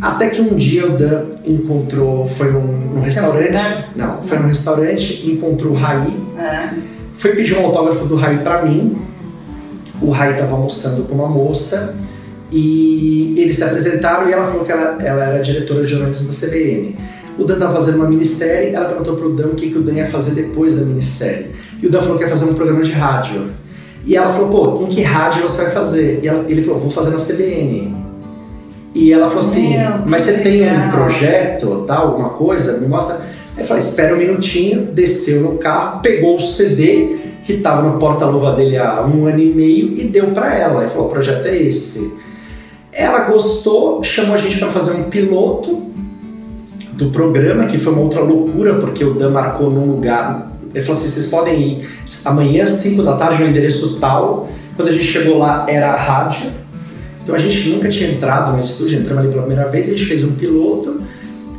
Até 0.00 0.28
que 0.28 0.40
um 0.40 0.54
dia 0.54 0.86
o 0.86 0.96
Dan 0.96 1.24
encontrou, 1.44 2.26
foi 2.26 2.52
num, 2.52 2.66
num 2.94 3.00
restaurante, 3.00 3.52
não, 3.96 4.22
foi 4.22 4.38
num 4.38 4.46
restaurante, 4.46 5.28
encontrou 5.28 5.72
o 5.72 5.76
Raí, 5.76 6.16
É. 6.38 6.70
foi 7.14 7.34
pedir 7.34 7.56
um 7.58 7.66
autógrafo 7.66 8.06
do 8.06 8.14
Raí 8.14 8.38
pra 8.38 8.62
mim. 8.64 8.96
O 10.00 10.10
Raí 10.10 10.34
estava 10.34 10.52
almoçando 10.54 11.04
com 11.08 11.14
uma 11.16 11.28
moça 11.28 11.96
e 12.52 13.34
eles 13.36 13.56
se 13.56 13.64
apresentaram 13.64 14.28
e 14.28 14.32
ela 14.32 14.46
falou 14.46 14.64
que 14.64 14.70
ela, 14.70 14.96
ela 15.02 15.24
era 15.24 15.42
diretora 15.42 15.82
de 15.82 15.88
jornalismo 15.90 16.28
da 16.28 16.34
CBN. 16.34 16.96
O 17.36 17.44
Dan 17.44 17.54
estava 17.54 17.74
fazendo 17.74 17.96
uma 17.96 18.08
minissérie, 18.08 18.74
ela 18.74 18.86
perguntou 18.86 19.16
pro 19.16 19.32
Dan 19.34 19.48
o 19.48 19.54
que, 19.54 19.70
que 19.70 19.78
o 19.78 19.82
Dan 19.82 19.94
ia 19.94 20.06
fazer 20.06 20.32
depois 20.34 20.76
da 20.78 20.84
minissérie. 20.84 21.48
E 21.82 21.86
o 21.86 21.90
Dan 21.90 22.00
falou 22.02 22.16
que 22.18 22.24
ia 22.24 22.30
fazer 22.30 22.44
um 22.50 22.54
programa 22.54 22.82
de 22.82 22.92
rádio. 22.92 23.46
E 24.04 24.16
ela 24.16 24.32
falou, 24.32 24.78
pô, 24.78 24.84
em 24.84 24.86
que 24.86 25.02
rádio 25.02 25.42
você 25.42 25.62
vai 25.64 25.72
fazer? 25.72 26.20
E 26.22 26.28
ela- 26.28 26.44
ele 26.48 26.62
falou, 26.62 26.80
vou 26.80 26.90
fazer 26.90 27.10
na 27.10 27.18
CBN. 27.18 27.94
E 28.94 29.12
ela 29.12 29.28
falou 29.28 29.42
assim, 29.44 29.76
Meu, 29.78 29.90
mas 30.06 30.22
você 30.22 30.38
tem 30.42 30.62
um 30.72 30.88
projeto, 30.90 31.84
tal, 31.86 32.08
alguma 32.08 32.30
coisa? 32.30 32.78
Me 32.80 32.88
mostra. 32.88 33.20
Ele 33.56 33.66
falou, 33.66 33.82
espera 33.82 34.14
um 34.14 34.18
minutinho, 34.18 34.86
desceu 34.92 35.42
no 35.42 35.58
carro, 35.58 36.00
pegou 36.00 36.36
o 36.36 36.40
CD 36.40 37.16
que 37.44 37.54
estava 37.54 37.82
no 37.82 37.98
porta-luva 37.98 38.54
dele 38.54 38.76
há 38.76 39.02
um 39.04 39.26
ano 39.26 39.38
e 39.38 39.52
meio 39.52 39.96
e 39.96 40.04
deu 40.08 40.28
para 40.28 40.54
ela. 40.54 40.82
Ele 40.82 40.90
falou, 40.90 41.06
o 41.06 41.10
projeto 41.10 41.46
é 41.46 41.56
esse. 41.56 42.16
Ela 42.92 43.20
gostou, 43.20 44.02
chamou 44.02 44.34
a 44.34 44.38
gente 44.38 44.58
para 44.58 44.70
fazer 44.72 44.92
um 45.00 45.04
piloto 45.04 45.82
do 46.92 47.10
programa, 47.10 47.66
que 47.66 47.78
foi 47.78 47.92
uma 47.92 48.02
outra 48.02 48.20
loucura, 48.22 48.74
porque 48.76 49.04
o 49.04 49.14
Dan 49.14 49.30
marcou 49.30 49.70
num 49.70 49.86
lugar. 49.86 50.50
Ele 50.74 50.84
falou 50.84 51.00
assim: 51.00 51.10
vocês 51.10 51.26
podem 51.26 51.60
ir 51.60 51.88
amanhã, 52.24 52.66
5 52.66 53.02
da 53.02 53.16
tarde, 53.16 53.42
no 53.42 53.48
endereço 53.50 53.98
tal. 54.00 54.48
Quando 54.76 54.88
a 54.88 54.92
gente 54.92 55.04
chegou 55.06 55.38
lá, 55.38 55.66
era 55.68 55.92
a 55.92 55.96
rádio. 55.96 56.50
Então 57.22 57.34
a 57.34 57.38
gente 57.38 57.68
nunca 57.68 57.88
tinha 57.88 58.10
entrado 58.10 58.52
no 58.52 58.60
estúdio, 58.60 58.98
entramos 59.00 59.22
ali 59.24 59.32
pela 59.32 59.42
primeira 59.44 59.68
vez, 59.70 59.88
a 59.88 59.92
gente 59.92 60.04
fez 60.06 60.24
um 60.24 60.34
piloto. 60.36 61.02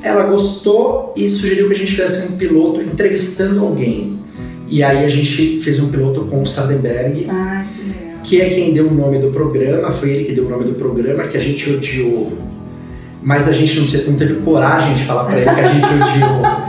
Ela 0.01 0.23
gostou 0.23 1.13
e 1.15 1.29
sugeriu 1.29 1.67
que 1.67 1.75
a 1.75 1.77
gente 1.77 1.91
fizesse 1.91 2.33
um 2.33 2.37
piloto 2.37 2.81
entrevistando 2.81 3.59
alguém. 3.59 4.17
E 4.67 4.81
aí 4.83 5.05
a 5.05 5.09
gente 5.09 5.59
fez 5.59 5.79
um 5.81 5.89
piloto 5.89 6.21
com 6.21 6.41
o 6.41 6.47
Sardenberg, 6.47 7.25
Ai, 7.29 7.65
que 8.23 8.37
que 8.37 8.41
é 8.41 8.49
quem 8.49 8.73
deu 8.73 8.87
o 8.87 8.93
nome 8.93 9.17
do 9.19 9.29
programa, 9.31 9.91
foi 9.91 10.09
ele 10.11 10.23
que 10.25 10.31
deu 10.33 10.45
o 10.45 10.49
nome 10.49 10.63
do 10.65 10.73
programa, 10.75 11.23
que 11.23 11.37
a 11.37 11.41
gente 11.41 11.69
odiou. 11.71 12.31
Mas 13.21 13.47
a 13.49 13.51
gente 13.51 13.79
não 13.79 13.87
te- 13.87 13.97
não 14.07 14.15
teve 14.15 14.35
coragem 14.35 14.93
de 14.95 15.03
falar 15.03 15.25
pra 15.25 15.37
ele 15.37 15.49
que 15.53 15.59
a 15.61 15.67
gente 15.73 15.85
odiou. 15.85 16.68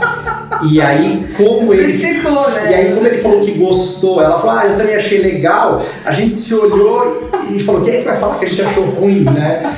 E 0.69 0.81
aí, 0.81 1.25
como 1.35 1.73
ele 1.73 1.93
né? 1.93 2.21
e 2.69 2.73
aí, 2.73 2.93
como 2.93 3.07
ele 3.07 3.17
falou 3.17 3.41
que 3.41 3.51
gostou, 3.51 4.21
ela 4.21 4.39
falou, 4.39 4.57
ah, 4.57 4.65
eu 4.67 4.77
também 4.77 4.95
achei 4.95 5.19
legal, 5.19 5.83
a 6.05 6.11
gente 6.11 6.33
se 6.33 6.53
olhou 6.53 7.29
e 7.49 7.59
falou, 7.59 7.81
quem 7.81 7.95
é 7.95 7.97
que 7.97 8.05
vai 8.05 8.19
falar 8.19 8.37
que 8.37 8.45
a 8.45 8.49
gente 8.49 8.61
achou 8.61 8.85
ruim, 8.85 9.23
né? 9.23 9.73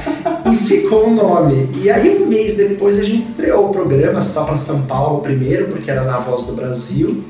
E 0.51 0.55
ficou 0.55 1.07
o 1.07 1.11
nome. 1.11 1.69
E 1.77 1.89
aí, 1.89 2.21
um 2.21 2.27
mês 2.27 2.57
depois, 2.57 2.99
a 2.99 3.03
gente 3.03 3.23
estreou 3.23 3.67
o 3.67 3.69
programa 3.69 4.21
só 4.21 4.43
para 4.45 4.57
São 4.57 4.83
Paulo 4.83 5.21
primeiro, 5.21 5.67
porque 5.67 5.89
era 5.89 6.03
na 6.03 6.19
Voz 6.19 6.45
do 6.45 6.53
Brasil. 6.53 7.23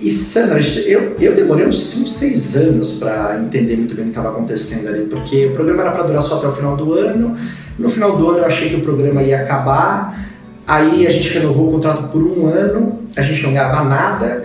E 0.00 0.10
Sandra, 0.10 0.60
eu, 0.60 1.16
eu 1.18 1.34
demorei 1.34 1.66
uns 1.66 1.82
5, 1.82 2.08
6 2.08 2.56
anos 2.56 2.90
para 2.92 3.40
entender 3.42 3.76
muito 3.76 3.94
bem 3.94 4.04
o 4.04 4.06
que 4.08 4.10
estava 4.10 4.28
acontecendo 4.28 4.88
ali, 4.88 5.06
porque 5.06 5.46
o 5.46 5.52
programa 5.52 5.82
era 5.82 5.92
para 5.92 6.02
durar 6.02 6.22
só 6.22 6.36
até 6.36 6.48
o 6.48 6.52
final 6.52 6.76
do 6.76 6.92
ano. 6.92 7.36
No 7.78 7.88
final 7.88 8.16
do 8.16 8.28
ano 8.28 8.38
eu 8.40 8.44
achei 8.44 8.68
que 8.68 8.76
o 8.76 8.82
programa 8.82 9.22
ia 9.22 9.40
acabar, 9.40 10.26
aí 10.66 11.06
a 11.06 11.10
gente 11.10 11.28
renovou 11.28 11.68
o 11.68 11.72
contrato 11.72 12.08
por 12.08 12.22
um 12.22 12.46
ano, 12.46 13.00
a 13.16 13.22
gente 13.22 13.42
não 13.42 13.50
ganhava 13.50 13.84
nada 13.84 14.44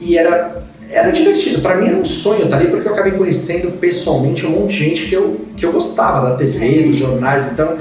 e 0.00 0.16
era, 0.16 0.64
era 0.90 1.10
divertido. 1.10 1.60
Para 1.60 1.76
mim 1.76 1.88
era 1.88 1.96
um 1.96 2.04
sonho 2.04 2.44
estar 2.44 2.56
ali, 2.56 2.68
porque 2.68 2.88
eu 2.88 2.92
acabei 2.92 3.12
conhecendo 3.12 3.72
pessoalmente 3.78 4.44
um 4.46 4.50
monte 4.50 4.76
de 4.76 4.84
gente 4.84 5.06
que 5.06 5.14
eu, 5.14 5.40
que 5.56 5.64
eu 5.64 5.72
gostava 5.72 6.30
da 6.30 6.36
TV, 6.36 6.82
dos 6.82 6.96
jornais, 6.96 7.52
então 7.52 7.78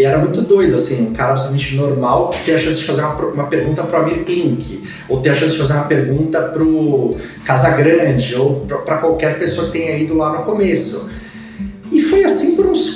e 0.00 0.02
era 0.02 0.16
muito 0.16 0.40
doido, 0.40 0.76
assim, 0.76 1.08
um 1.08 1.12
cara 1.12 1.32
absolutamente 1.32 1.76
normal 1.76 2.30
ter 2.46 2.54
a 2.54 2.58
chance 2.58 2.78
de 2.78 2.86
fazer 2.86 3.02
uma, 3.02 3.14
uma 3.16 3.46
pergunta 3.48 3.82
pro 3.82 3.98
Amir 3.98 4.24
Klink, 4.24 4.82
ou 5.08 5.20
ter 5.20 5.28
a 5.28 5.34
chance 5.34 5.52
de 5.52 5.58
fazer 5.58 5.74
uma 5.74 5.84
pergunta 5.84 6.40
pro 6.40 7.16
Casagrande, 7.44 8.34
ou 8.34 8.66
pra 8.66 8.96
qualquer 8.96 9.38
pessoa 9.38 9.66
que 9.66 9.72
tenha 9.74 9.98
ido 9.98 10.16
lá 10.16 10.38
no 10.38 10.44
começo. 10.44 11.10
E 11.92 12.00
foi 12.00 12.24
assim 12.24 12.56
por 12.56 12.66
uns 12.66 12.89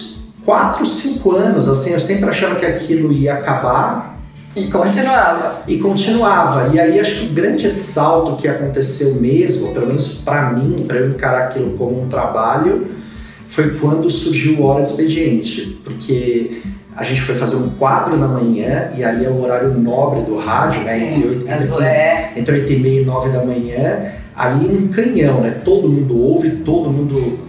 4, 0.44 0.84
5 0.84 1.36
anos, 1.36 1.68
assim, 1.68 1.92
eu 1.92 2.00
sempre 2.00 2.30
achava 2.30 2.56
que 2.56 2.66
aquilo 2.66 3.12
ia 3.12 3.34
acabar, 3.34 4.14
E 4.56 4.68
continuava. 4.68 5.62
E 5.66 5.78
continuava. 5.78 6.70
E 6.72 6.78
aí 6.78 7.00
acho 7.00 7.20
que 7.20 7.26
o 7.26 7.34
grande 7.34 7.68
salto 7.68 8.36
que 8.36 8.46
aconteceu 8.46 9.20
mesmo, 9.20 9.72
pelo 9.72 9.88
menos 9.88 10.18
para 10.18 10.50
mim, 10.50 10.84
para 10.86 10.98
eu 10.98 11.10
encarar 11.10 11.46
aquilo 11.46 11.76
como 11.76 12.04
um 12.04 12.08
trabalho, 12.08 12.86
foi 13.46 13.70
quando 13.70 14.08
surgiu 14.08 14.60
o 14.60 14.64
Hora 14.64 14.82
de 14.82 14.90
Expediente. 14.90 15.80
Porque 15.82 16.62
a 16.96 17.02
gente 17.02 17.20
foi 17.22 17.34
fazer 17.34 17.56
um 17.56 17.70
quadro 17.70 18.16
na 18.16 18.28
manhã 18.28 18.90
e 18.96 19.02
ali 19.02 19.24
é 19.24 19.28
o 19.28 19.42
horário 19.42 19.74
nobre 19.74 20.20
do 20.20 20.36
rádio, 20.36 20.84
né? 20.84 21.14
Entre 21.14 21.28
8, 21.28 21.48
entre, 21.48 21.68
15, 21.68 21.82
é. 21.82 22.32
entre 22.36 22.54
8 22.60 22.72
e 22.72 22.78
meia 22.78 23.00
e 23.00 23.04
9 23.04 23.30
da 23.30 23.44
manhã. 23.44 24.12
Ali 24.36 24.66
um 24.66 24.88
canhão, 24.88 25.40
né? 25.40 25.50
Todo 25.64 25.88
mundo 25.88 26.16
ouve, 26.16 26.50
todo 26.50 26.90
mundo. 26.90 27.40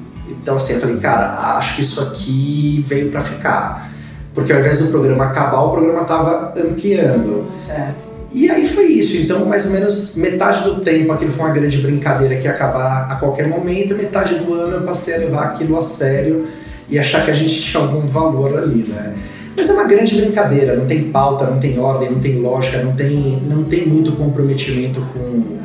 Então 0.45 0.57
assim, 0.57 0.73
eu 0.73 0.79
falei, 0.79 0.97
cara, 0.97 1.57
acho 1.57 1.73
que 1.73 1.81
isso 1.81 1.99
aqui 1.99 2.85
veio 2.87 3.09
para 3.09 3.21
ficar. 3.21 3.89
Porque 4.31 4.53
ao 4.53 4.59
invés 4.59 4.77
do 4.77 4.91
programa 4.91 5.25
acabar, 5.25 5.59
o 5.61 5.71
programa 5.71 6.03
tava 6.03 6.53
ampliando. 6.55 7.47
Certo. 7.59 8.13
E 8.31 8.47
aí 8.47 8.67
foi 8.67 8.85
isso. 8.85 9.17
Então, 9.17 9.43
mais 9.45 9.65
ou 9.65 9.71
menos 9.71 10.15
metade 10.17 10.65
do 10.65 10.81
tempo 10.81 11.11
aquilo 11.11 11.31
foi 11.31 11.45
uma 11.45 11.51
grande 11.51 11.79
brincadeira 11.79 12.35
que 12.35 12.43
ia 12.43 12.51
acabar 12.51 13.11
a 13.11 13.15
qualquer 13.15 13.47
momento, 13.47 13.95
metade 13.95 14.35
do 14.35 14.53
ano 14.53 14.75
eu 14.75 14.81
passei 14.83 15.15
a 15.15 15.17
levar 15.17 15.45
aquilo 15.45 15.75
a 15.77 15.81
sério 15.81 16.45
e 16.87 16.99
achar 16.99 17.25
que 17.25 17.31
a 17.31 17.35
gente 17.35 17.59
tinha 17.59 17.81
algum 17.81 18.01
valor 18.01 18.55
ali, 18.55 18.83
né? 18.87 19.15
Mas 19.57 19.67
é 19.67 19.73
uma 19.73 19.85
grande 19.85 20.13
brincadeira, 20.13 20.75
não 20.75 20.85
tem 20.85 21.05
pauta, 21.05 21.45
não 21.45 21.57
tem 21.57 21.79
ordem, 21.79 22.11
não 22.11 22.19
tem 22.19 22.39
lógica, 22.39 22.83
não 22.83 22.93
tem, 22.93 23.41
não 23.49 23.63
tem 23.63 23.87
muito 23.87 24.11
comprometimento 24.11 25.01
com, 25.11 25.57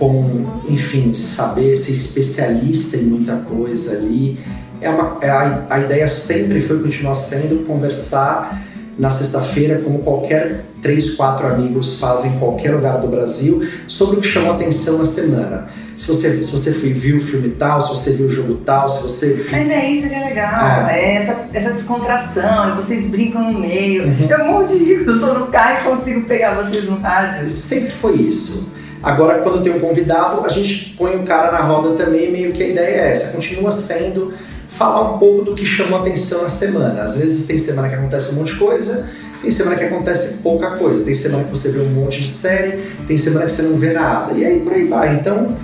com, 0.00 0.46
enfim, 0.66 1.12
saber 1.12 1.76
ser 1.76 1.92
especialista 1.92 2.96
em 2.96 3.02
muita 3.02 3.36
coisa 3.36 3.98
ali. 3.98 4.40
É 4.80 4.88
uma, 4.88 5.18
é 5.20 5.28
a, 5.28 5.66
a 5.68 5.78
ideia 5.78 6.08
sempre 6.08 6.62
foi 6.62 6.82
continuar 6.82 7.14
sendo 7.14 7.66
conversar 7.66 8.58
na 8.98 9.10
sexta-feira, 9.10 9.80
como 9.82 9.98
qualquer 9.98 10.64
três, 10.80 11.14
quatro 11.14 11.46
amigos 11.46 12.00
fazem 12.00 12.32
em 12.32 12.38
qualquer 12.38 12.74
lugar 12.74 12.98
do 12.98 13.08
Brasil, 13.08 13.66
sobre 13.86 14.16
o 14.16 14.20
que 14.22 14.28
chamou 14.28 14.54
atenção 14.54 14.98
na 14.98 15.04
semana. 15.04 15.68
Se 15.96 16.06
você, 16.06 16.42
se 16.42 16.50
você 16.50 16.70
viu 16.70 17.18
o 17.18 17.20
filme 17.20 17.50
tal, 17.50 17.82
se 17.82 17.90
você 17.90 18.12
viu 18.16 18.28
o 18.28 18.32
jogo 18.32 18.54
tal, 18.64 18.88
se 18.88 19.02
você. 19.02 19.46
Mas 19.50 19.68
é 19.68 19.90
isso 19.90 20.08
que 20.08 20.14
é 20.14 20.24
legal, 20.24 20.88
é, 20.88 20.98
é 20.98 21.14
essa, 21.16 21.44
essa 21.52 21.72
descontração, 21.72 22.74
vocês 22.76 23.06
brincam 23.06 23.52
no 23.52 23.60
meio. 23.60 24.04
Uhum. 24.04 24.26
Eu 24.30 24.46
morro 24.46 24.66
de 24.66 24.78
rir, 24.78 25.04
eu 25.06 25.14
estou 25.14 25.38
no 25.38 25.46
carro 25.48 25.80
e 25.80 25.90
consigo 25.90 26.22
pegar 26.22 26.54
vocês 26.54 26.84
no 26.84 26.98
rádio. 26.98 27.50
Sempre 27.50 27.90
foi 27.90 28.16
isso. 28.16 28.79
Agora, 29.02 29.38
quando 29.40 29.62
tem 29.62 29.74
um 29.74 29.80
convidado, 29.80 30.44
a 30.44 30.48
gente 30.48 30.94
põe 30.96 31.16
o 31.16 31.22
cara 31.24 31.50
na 31.52 31.60
roda 31.60 31.96
também, 31.96 32.30
meio 32.30 32.52
que 32.52 32.62
a 32.62 32.68
ideia 32.68 33.00
é 33.00 33.12
essa. 33.12 33.32
Continua 33.32 33.70
sendo 33.70 34.32
falar 34.68 35.14
um 35.14 35.18
pouco 35.18 35.44
do 35.44 35.54
que 35.54 35.64
chamou 35.64 36.00
atenção 36.00 36.42
na 36.42 36.48
semana. 36.48 37.02
Às 37.02 37.16
vezes 37.16 37.46
tem 37.46 37.58
semana 37.58 37.88
que 37.88 37.94
acontece 37.94 38.32
um 38.32 38.36
monte 38.36 38.52
de 38.52 38.58
coisa, 38.58 39.08
tem 39.40 39.50
semana 39.50 39.76
que 39.76 39.84
acontece 39.84 40.42
pouca 40.42 40.72
coisa, 40.72 41.02
tem 41.02 41.14
semana 41.14 41.44
que 41.44 41.50
você 41.50 41.70
vê 41.72 41.80
um 41.80 41.90
monte 41.90 42.20
de 42.20 42.28
série, 42.28 42.78
tem 43.06 43.16
semana 43.16 43.46
que 43.46 43.52
você 43.52 43.62
não 43.62 43.78
vê 43.78 43.92
nada, 43.92 44.32
e 44.34 44.44
aí 44.44 44.60
por 44.60 44.72
aí 44.72 44.86
vai. 44.86 45.14
Então 45.14 45.56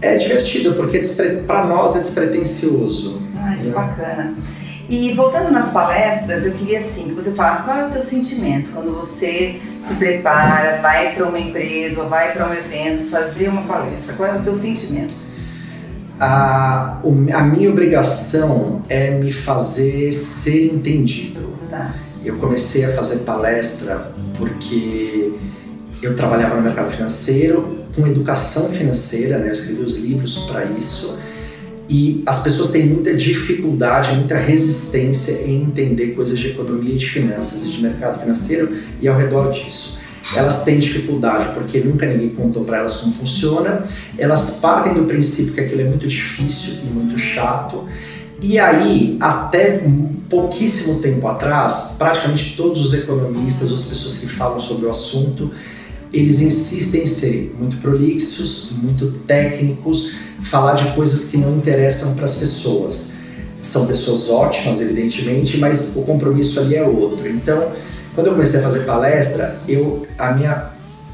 é 0.00 0.16
divertido, 0.16 0.74
porque 0.74 1.00
para 1.46 1.66
nós 1.66 1.94
é 1.94 2.00
despretensioso. 2.00 3.20
Ai, 3.36 3.58
que 3.62 3.68
bacana. 3.68 4.34
E 4.88 5.12
voltando 5.12 5.50
nas 5.50 5.70
palestras, 5.70 6.46
eu 6.46 6.52
queria 6.52 6.78
assim 6.78 7.08
que 7.08 7.12
você 7.12 7.32
falasse 7.32 7.62
qual 7.62 7.76
é 7.76 7.86
o 7.86 7.90
teu 7.90 8.02
sentimento 8.02 8.70
quando 8.70 8.90
você 8.94 9.60
se 9.82 9.94
prepara, 9.94 10.80
vai 10.80 11.14
para 11.14 11.26
uma 11.26 11.38
empresa 11.38 12.02
ou 12.02 12.08
vai 12.08 12.32
para 12.32 12.48
um 12.48 12.54
evento 12.54 13.10
fazer 13.10 13.48
uma 13.48 13.62
palestra. 13.62 14.14
Qual 14.14 14.26
é 14.26 14.38
o 14.38 14.42
teu 14.42 14.54
sentimento? 14.54 15.12
A, 16.18 17.00
a 17.34 17.42
minha 17.42 17.70
obrigação 17.70 18.82
é 18.88 19.10
me 19.10 19.30
fazer 19.30 20.10
ser 20.12 20.72
entendido. 20.72 21.58
Tá. 21.68 21.94
Eu 22.24 22.36
comecei 22.36 22.86
a 22.86 22.88
fazer 22.88 23.24
palestra 23.24 24.10
porque 24.38 25.34
eu 26.02 26.16
trabalhava 26.16 26.56
no 26.56 26.62
mercado 26.62 26.90
financeiro 26.90 27.78
com 27.94 28.06
educação 28.06 28.70
financeira, 28.70 29.38
né? 29.38 29.48
eu 29.48 29.52
escrevi 29.52 29.82
os 29.82 29.98
livros 29.98 30.46
para 30.46 30.64
isso. 30.64 31.18
E 31.88 32.22
as 32.26 32.42
pessoas 32.42 32.70
têm 32.70 32.86
muita 32.86 33.16
dificuldade, 33.16 34.14
muita 34.14 34.36
resistência 34.36 35.48
em 35.48 35.62
entender 35.62 36.08
coisas 36.08 36.38
de 36.38 36.48
economia 36.48 36.94
e 36.94 36.98
de 36.98 37.08
finanças 37.08 37.66
e 37.66 37.70
de 37.70 37.82
mercado 37.82 38.20
financeiro 38.20 38.76
e 39.00 39.08
ao 39.08 39.16
redor 39.16 39.50
disso. 39.50 39.98
Elas 40.36 40.64
têm 40.64 40.78
dificuldade 40.78 41.54
porque 41.54 41.80
nunca 41.80 42.04
ninguém 42.04 42.28
contou 42.30 42.64
para 42.64 42.78
elas 42.78 42.96
como 42.96 43.12
funciona. 43.12 43.82
Elas 44.18 44.60
partem 44.60 44.92
do 44.92 45.04
princípio 45.04 45.54
que 45.54 45.60
aquilo 45.60 45.80
é 45.80 45.84
muito 45.84 46.06
difícil 46.06 46.84
e 46.84 46.86
muito 46.92 47.18
chato. 47.18 47.86
E 48.40 48.58
aí, 48.58 49.16
até 49.18 49.82
pouquíssimo 50.28 51.00
tempo 51.00 51.26
atrás, 51.26 51.96
praticamente 51.98 52.56
todos 52.56 52.84
os 52.84 52.94
economistas, 52.94 53.72
as 53.72 53.84
pessoas 53.84 54.18
que 54.18 54.26
falam 54.26 54.60
sobre 54.60 54.86
o 54.86 54.90
assunto, 54.90 55.50
eles 56.12 56.40
insistem 56.40 57.02
em 57.02 57.06
ser 57.06 57.54
muito 57.58 57.76
prolixos, 57.78 58.72
muito 58.82 59.12
técnicos, 59.26 60.14
falar 60.40 60.74
de 60.74 60.94
coisas 60.94 61.30
que 61.30 61.36
não 61.38 61.56
interessam 61.56 62.14
para 62.14 62.24
as 62.24 62.34
pessoas. 62.34 63.14
São 63.60 63.86
pessoas 63.86 64.28
ótimas, 64.30 64.80
evidentemente, 64.80 65.58
mas 65.58 65.96
o 65.96 66.02
compromisso 66.02 66.60
ali 66.60 66.76
é 66.76 66.82
outro. 66.82 67.28
Então, 67.28 67.72
quando 68.14 68.28
eu 68.28 68.32
comecei 68.32 68.60
a 68.60 68.62
fazer 68.62 68.80
palestra, 68.80 69.60
eu 69.68 70.06
a 70.16 70.32
minha 70.32 70.70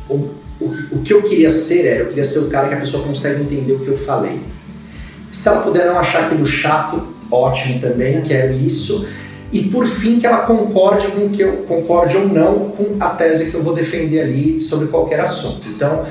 o, 0.09 0.15
o, 0.61 0.67
o 0.93 1.03
que 1.03 1.13
eu 1.13 1.23
queria 1.23 1.51
ser 1.51 1.87
era, 1.87 2.01
eu 2.01 2.09
queria 2.09 2.25
ser 2.25 2.41
o 2.41 2.51
cara 2.51 2.69
que 2.69 2.75
a 2.75 2.81
pessoa 2.81 3.03
consegue 3.03 3.43
entender 3.43 3.73
o 3.73 3.81
que 3.81 3.89
eu 3.89 3.97
falei. 3.97 4.39
Se 5.33 5.49
ela 5.49 5.63
puder 5.63 5.87
não 5.87 5.99
achar 5.99 6.27
aquilo 6.27 6.47
chato, 6.47 7.09
ótimo 7.31 7.81
também, 7.81 8.23
quero 8.23 8.55
isso 8.55 9.09
e 9.55 9.63
por 9.69 9.87
fim 9.87 10.19
que 10.19 10.27
ela 10.27 10.39
concorde 10.39 11.07
com 11.13 11.29
que 11.29 11.41
eu 11.41 11.59
concorde 11.59 12.17
ou 12.17 12.29
não 12.29 12.71
com 12.71 12.97
a 12.99 13.11
tese 13.11 13.53
que 13.53 13.55
eu 13.55 13.63
vou 13.63 13.73
defender 13.73 14.21
ali 14.21 14.59
sobre 14.59 14.89
qualquer 14.89 15.21
assunto. 15.21 15.69
Então, 15.69 16.05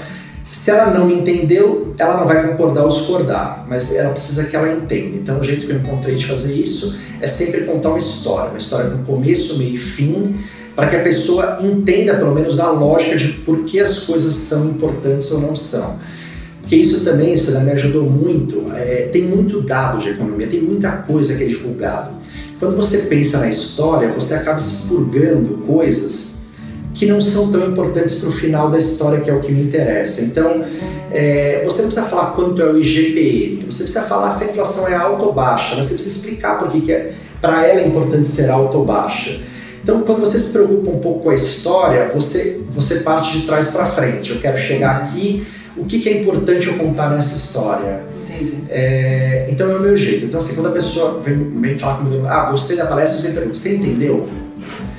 se 0.50 0.72
ela 0.72 0.92
não 0.92 1.06
me 1.06 1.16
entendeu, 1.16 1.94
ela 2.00 2.16
não 2.16 2.26
vai 2.26 2.48
concordar 2.48 2.84
ou 2.84 2.90
discordar, 2.90 3.66
mas 3.68 3.94
ela 3.94 4.12
precisa 4.12 4.46
que 4.46 4.56
ela 4.56 4.72
entenda. 4.72 5.18
Então, 5.18 5.42
o 5.42 5.44
jeito 5.44 5.66
que 5.66 5.74
eu 5.74 5.78
encontrei 5.78 6.16
de 6.16 6.26
fazer 6.26 6.54
isso 6.54 6.98
é 7.20 7.28
sempre 7.28 7.66
contar 7.66 7.90
uma 7.90 7.98
história, 7.98 8.52
uma 8.52 8.58
história 8.58 8.92
com 8.92 9.04
começo, 9.04 9.58
meio 9.58 9.76
e 9.76 9.78
fim, 9.78 10.38
para 10.74 10.88
que 10.88 10.96
a 10.96 11.04
pessoa 11.04 11.60
entenda 11.62 12.16
pelo 12.16 12.34
menos 12.34 12.62
a 12.62 12.72
lógica 12.72 13.18
de 13.18 13.28
por 13.40 13.66
que 13.66 13.82
as 13.82 14.06
coisas 14.06 14.34
são 14.36 14.70
importantes 14.70 15.30
ou 15.32 15.42
não 15.42 15.54
são. 15.54 16.00
Porque 16.62 16.78
isso 16.78 17.04
também, 17.04 17.34
isso 17.34 17.52
me 17.60 17.72
ajudou 17.72 18.10
muito. 18.10 18.72
É, 18.74 19.10
tem 19.12 19.24
muito 19.24 19.60
dado 19.60 20.00
de 20.00 20.12
economia, 20.12 20.48
tem 20.48 20.62
muita 20.62 20.92
coisa 20.92 21.36
que 21.36 21.44
é 21.44 21.48
divulgado. 21.48 22.24
Quando 22.64 22.78
você 22.78 23.10
pensa 23.10 23.40
na 23.40 23.50
história, 23.50 24.08
você 24.08 24.36
acaba 24.36 24.58
expurgando 24.58 25.58
coisas 25.68 26.44
que 26.94 27.06
não 27.06 27.20
são 27.20 27.52
tão 27.52 27.68
importantes 27.68 28.20
para 28.20 28.30
o 28.30 28.32
final 28.32 28.72
da 28.72 28.78
história, 28.78 29.20
que 29.20 29.30
é 29.30 29.34
o 29.34 29.42
que 29.42 29.52
me 29.52 29.64
interessa. 29.64 30.22
Então, 30.22 30.64
é, 31.12 31.62
você 31.66 31.82
não 31.82 31.90
precisa 31.90 32.04
falar 32.04 32.28
quanto 32.28 32.62
é 32.62 32.72
o 32.72 32.82
IGPM, 32.82 33.66
você 33.66 33.84
precisa 33.84 34.04
falar 34.04 34.32
se 34.32 34.46
a 34.46 34.48
inflação 34.48 34.88
é 34.88 34.96
alta 34.96 35.26
ou 35.26 35.34
baixa, 35.34 35.76
você 35.76 35.96
precisa 35.96 36.16
explicar 36.16 36.58
por 36.58 36.72
que, 36.72 36.80
que 36.80 36.94
é, 36.94 37.12
para 37.42 37.68
ela 37.68 37.82
é 37.82 37.86
importante 37.86 38.26
ser 38.28 38.50
alta 38.50 38.78
ou 38.78 38.86
baixa. 38.86 39.42
Então, 39.84 40.02
quando 40.04 40.22
você 40.22 40.40
se 40.40 40.54
preocupa 40.54 40.90
um 40.90 41.00
pouco 41.00 41.24
com 41.24 41.32
a 41.32 41.36
história, 41.36 42.08
você, 42.14 42.62
você 42.72 43.02
parte 43.02 43.38
de 43.38 43.46
trás 43.46 43.72
para 43.72 43.88
frente. 43.88 44.32
Eu 44.32 44.40
quero 44.40 44.58
chegar 44.58 45.04
aqui, 45.04 45.46
o 45.76 45.84
que, 45.84 46.00
que 46.00 46.08
é 46.08 46.22
importante 46.22 46.68
eu 46.68 46.78
contar 46.78 47.10
nessa 47.10 47.36
história? 47.36 48.13
É, 48.70 49.48
então 49.50 49.70
é 49.70 49.76
o 49.76 49.82
meu 49.82 49.98
jeito. 49.98 50.26
Então, 50.26 50.38
assim, 50.38 50.56
quando 50.56 50.68
a 50.68 50.72
pessoa 50.72 51.22
vem, 51.22 51.60
vem 51.60 51.78
falar 51.78 51.98
comigo, 51.98 52.26
ah, 52.28 52.50
gostei 52.50 52.78
da 52.78 52.86
palestra, 52.86 53.22
você 53.22 53.34
pergunta, 53.34 53.58
você 53.58 53.76
entendeu? 53.76 54.30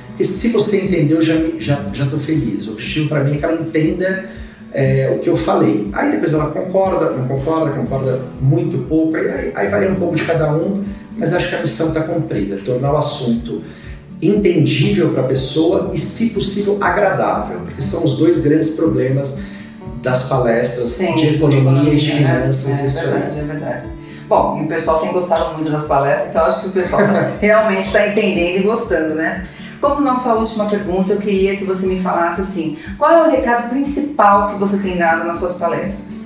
Porque 0.07 0.23
se 0.23 0.49
você 0.49 0.85
entendeu, 0.85 1.21
já 1.21 1.35
já 1.59 1.85
já 1.93 2.05
estou 2.05 2.19
feliz. 2.19 2.67
O 2.67 2.71
objetivo 2.71 3.09
para 3.09 3.23
mim 3.23 3.35
é 3.35 3.37
que 3.37 3.45
ela 3.45 3.53
entenda 3.53 4.25
é, 4.71 5.13
o 5.15 5.19
que 5.19 5.29
eu 5.29 5.37
falei. 5.37 5.89
Aí 5.93 6.11
depois 6.11 6.33
ela 6.33 6.47
concorda, 6.47 7.11
não 7.11 7.27
concorda, 7.27 7.71
concorda 7.71 8.21
muito 8.41 8.77
pouco, 8.87 9.15
aí, 9.15 9.51
aí 9.55 9.69
varia 9.69 9.89
um 9.89 9.95
pouco 9.95 10.15
de 10.15 10.23
cada 10.23 10.53
um, 10.53 10.83
mas 11.17 11.33
acho 11.33 11.49
que 11.49 11.55
a 11.55 11.59
missão 11.59 11.87
está 11.89 12.01
cumprida, 12.03 12.57
tornar 12.63 12.93
o 12.93 12.97
assunto 12.97 13.63
entendível 14.21 15.09
para 15.09 15.23
a 15.23 15.27
pessoa 15.27 15.91
e, 15.93 15.97
se 15.97 16.29
possível, 16.29 16.77
agradável, 16.81 17.59
porque 17.61 17.81
são 17.81 18.03
os 18.03 18.17
dois 18.17 18.41
grandes 18.41 18.71
problemas 18.71 19.54
das 20.05 20.29
palestras 20.29 20.91
Sim, 20.91 21.15
de 21.15 21.35
economia 21.35 21.91
e 21.91 21.97
de 21.97 22.13
né? 22.13 22.17
finanças. 22.17 22.79
É, 22.79 22.87
isso 22.87 22.99
verdade, 23.01 23.31
aí. 23.31 23.39
é 23.39 23.43
verdade. 23.43 23.85
Bom, 24.29 24.57
e 24.59 24.65
o 24.65 24.67
pessoal 24.67 24.99
tem 24.99 25.11
gostado 25.11 25.55
muito 25.55 25.69
das 25.69 25.85
palestras, 25.85 26.29
então 26.29 26.45
acho 26.45 26.61
que 26.61 26.67
o 26.67 26.71
pessoal 26.71 27.01
tá, 27.01 27.31
realmente 27.41 27.87
está 27.87 28.07
entendendo 28.07 28.59
e 28.59 28.63
gostando, 28.63 29.15
né? 29.15 29.43
Como 29.81 30.01
nossa 30.01 30.33
última 30.35 30.65
pergunta, 30.65 31.13
eu 31.13 31.17
queria 31.17 31.57
que 31.57 31.63
você 31.63 31.85
me 31.85 31.99
falasse 31.99 32.41
assim, 32.41 32.77
qual 32.97 33.11
é 33.11 33.27
o 33.27 33.31
recado 33.31 33.69
principal 33.69 34.53
que 34.53 34.59
você 34.59 34.77
tem 34.77 34.97
dado 34.97 35.25
nas 35.25 35.37
suas 35.37 35.53
palestras? 35.53 36.25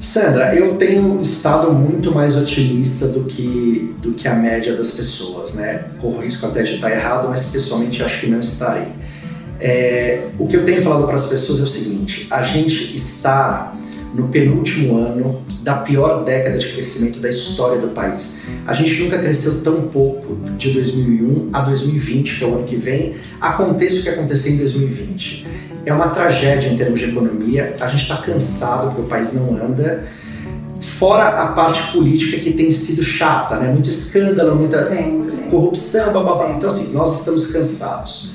Sandra, 0.00 0.54
eu 0.54 0.76
tenho 0.76 1.20
estado 1.20 1.72
muito 1.72 2.14
mais 2.14 2.36
otimista 2.36 3.08
do 3.08 3.24
que, 3.24 3.94
do 3.98 4.12
que 4.12 4.28
a 4.28 4.34
média 4.34 4.76
das 4.76 4.92
pessoas, 4.92 5.54
né? 5.54 5.84
Corro 6.00 6.20
risco 6.20 6.46
até 6.46 6.62
de 6.62 6.76
estar 6.76 6.90
errado, 6.90 7.28
mas 7.28 7.46
pessoalmente 7.46 8.02
acho 8.02 8.20
que 8.20 8.26
não 8.28 8.40
estarei. 8.40 8.88
É, 9.60 10.28
o 10.38 10.46
que 10.46 10.56
eu 10.56 10.64
tenho 10.64 10.80
falado 10.80 11.04
para 11.04 11.16
as 11.16 11.26
pessoas 11.26 11.60
é 11.60 11.62
o 11.62 11.66
seguinte: 11.66 12.26
a 12.30 12.42
gente 12.42 12.94
está 12.94 13.74
no 14.14 14.28
penúltimo 14.28 14.96
ano 14.96 15.42
da 15.62 15.74
pior 15.74 16.24
década 16.24 16.58
de 16.58 16.72
crescimento 16.72 17.20
da 17.20 17.28
história 17.28 17.78
do 17.78 17.88
país. 17.88 18.40
A 18.66 18.72
gente 18.72 19.02
nunca 19.02 19.18
cresceu 19.18 19.62
tão 19.62 19.82
pouco 19.82 20.36
de 20.56 20.70
2001 20.72 21.50
a 21.52 21.60
2020, 21.60 22.38
que 22.38 22.44
é 22.44 22.46
o 22.46 22.54
ano 22.54 22.64
que 22.64 22.76
vem, 22.76 23.14
aconteça 23.40 24.00
o 24.00 24.02
que 24.02 24.08
aconteceu 24.08 24.52
em 24.52 24.58
2020. 24.58 25.46
É 25.84 25.92
uma 25.92 26.08
tragédia 26.08 26.68
em 26.68 26.76
termos 26.76 27.00
de 27.00 27.06
economia, 27.06 27.76
a 27.80 27.88
gente 27.88 28.02
está 28.02 28.16
cansado 28.18 28.88
porque 28.88 29.02
o 29.02 29.04
país 29.04 29.32
não 29.34 29.56
anda. 29.56 30.04
Fora 30.80 31.42
a 31.42 31.48
parte 31.48 31.92
política 31.92 32.38
que 32.38 32.52
tem 32.52 32.70
sido 32.70 33.02
chata, 33.02 33.56
né? 33.56 33.70
Muito 33.70 33.88
escândalo, 33.88 34.56
muita 34.56 34.82
sim, 34.82 35.26
sim. 35.30 35.42
corrupção, 35.50 36.12
blá. 36.12 36.54
Então, 36.56 36.68
assim, 36.68 36.92
nós 36.92 37.20
estamos 37.20 37.52
cansados. 37.52 38.32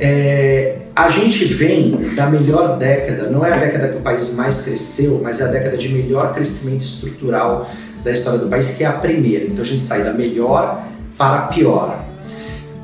É, 0.00 0.76
a 0.94 1.10
gente 1.10 1.44
vem 1.44 2.14
da 2.14 2.28
melhor 2.28 2.76
década, 2.78 3.30
não 3.30 3.44
é 3.44 3.52
a 3.52 3.58
década 3.58 3.88
que 3.88 3.98
o 3.98 4.00
país 4.00 4.34
mais 4.34 4.62
cresceu, 4.62 5.20
mas 5.22 5.40
é 5.40 5.44
a 5.44 5.48
década 5.48 5.76
de 5.76 5.88
melhor 5.88 6.32
crescimento 6.32 6.82
estrutural 6.82 7.70
da 8.04 8.12
história 8.12 8.38
do 8.38 8.48
país, 8.48 8.76
que 8.76 8.84
é 8.84 8.86
a 8.86 8.92
primeira. 8.92 9.44
Então 9.44 9.62
a 9.62 9.66
gente 9.66 9.82
sai 9.82 10.02
da 10.04 10.12
melhor 10.12 10.84
para 11.16 11.38
a 11.38 11.42
pior. 11.48 12.04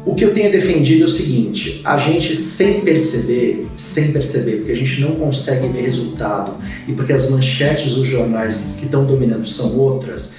O 0.06 0.14
que 0.14 0.25
eu 0.25 0.35
tenho 0.35 0.52
defendido 0.52 1.02
é 1.02 1.04
o 1.06 1.09
seguinte: 1.09 1.80
a 1.85 1.97
gente 1.97 2.35
sem 2.37 2.83
perceber, 2.83 3.66
sem 3.76 4.12
perceber, 4.12 4.56
porque 4.56 4.73
a 4.73 4.76
gente 4.76 5.00
não 5.00 5.16
consegue 5.16 5.68
ver 5.68 5.83
resultado 5.83 6.56
e 6.87 6.92
porque 6.92 7.12
as 7.12 7.30
manchetes 7.30 7.94
dos 7.94 8.06
jornais 8.06 8.76
que 8.78 8.85
estão 8.85 9.04
dominando 9.04 9.47
são 9.47 9.78
outras, 9.78 10.38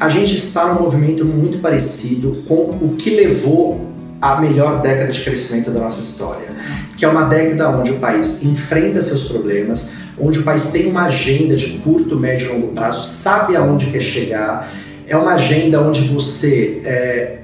a 0.00 0.08
gente 0.08 0.34
está 0.34 0.72
num 0.72 0.82
movimento 0.82 1.24
muito 1.24 1.58
parecido 1.58 2.42
com 2.48 2.78
o 2.80 2.96
que 2.96 3.10
levou 3.10 3.91
a 4.22 4.40
melhor 4.40 4.80
década 4.80 5.10
de 5.10 5.20
crescimento 5.20 5.72
da 5.72 5.80
nossa 5.80 6.00
história, 6.00 6.46
que 6.96 7.04
é 7.04 7.08
uma 7.08 7.24
década 7.24 7.68
onde 7.70 7.90
o 7.90 7.98
país 7.98 8.44
enfrenta 8.44 9.00
seus 9.00 9.24
problemas, 9.24 9.94
onde 10.16 10.38
o 10.38 10.44
país 10.44 10.70
tem 10.70 10.86
uma 10.86 11.06
agenda 11.06 11.56
de 11.56 11.78
curto, 11.78 12.16
médio 12.16 12.46
e 12.46 12.52
longo 12.52 12.68
prazo, 12.68 13.02
sabe 13.02 13.56
aonde 13.56 13.86
quer 13.86 14.00
chegar, 14.00 14.72
é 15.08 15.16
uma 15.16 15.34
agenda 15.34 15.80
onde 15.82 16.02
você 16.02 16.80
é, 16.84 17.38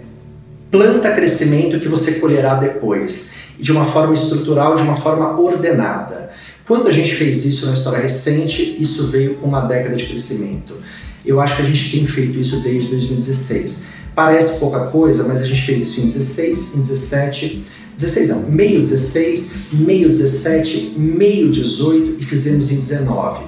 planta 0.70 1.11
crescimento 1.11 1.80
que 1.80 1.88
você 1.88 2.12
colherá 2.12 2.54
depois, 2.54 3.35
de 3.58 3.73
uma 3.73 3.85
forma 3.85 4.14
estrutural, 4.14 4.76
de 4.76 4.82
uma 4.82 4.97
forma 4.97 5.37
ordenada. 5.37 6.30
Quando 6.64 6.87
a 6.87 6.92
gente 6.92 7.12
fez 7.12 7.44
isso 7.44 7.66
na 7.66 7.73
história 7.73 7.99
recente, 7.99 8.76
isso 8.78 9.08
veio 9.08 9.35
com 9.37 9.49
uma 9.49 9.62
década 9.62 9.97
de 9.97 10.06
crescimento. 10.06 10.76
Eu 11.26 11.40
acho 11.40 11.56
que 11.56 11.62
a 11.62 11.64
gente 11.64 11.90
tem 11.90 12.06
feito 12.06 12.38
isso 12.38 12.61
desde 12.61 12.90
2016. 12.90 13.98
Parece 14.18 14.58
pouca 14.58 14.80
coisa, 14.87 15.22
mas 15.28 15.42
a 15.42 15.46
gente 15.46 15.62
fez 15.64 15.80
isso 15.80 16.00
em 16.00 16.06
16, 16.06 16.75
em 16.75 16.80
17, 16.80 17.66
16 17.96 18.28
não, 18.30 18.42
meio 18.50 18.80
16, 18.80 19.52
meio 19.75 20.08
17, 20.08 20.94
meio 20.96 21.52
18 21.52 22.20
e 22.20 22.25
fizemos 22.25 22.72
em 22.72 22.80
19. 22.80 23.44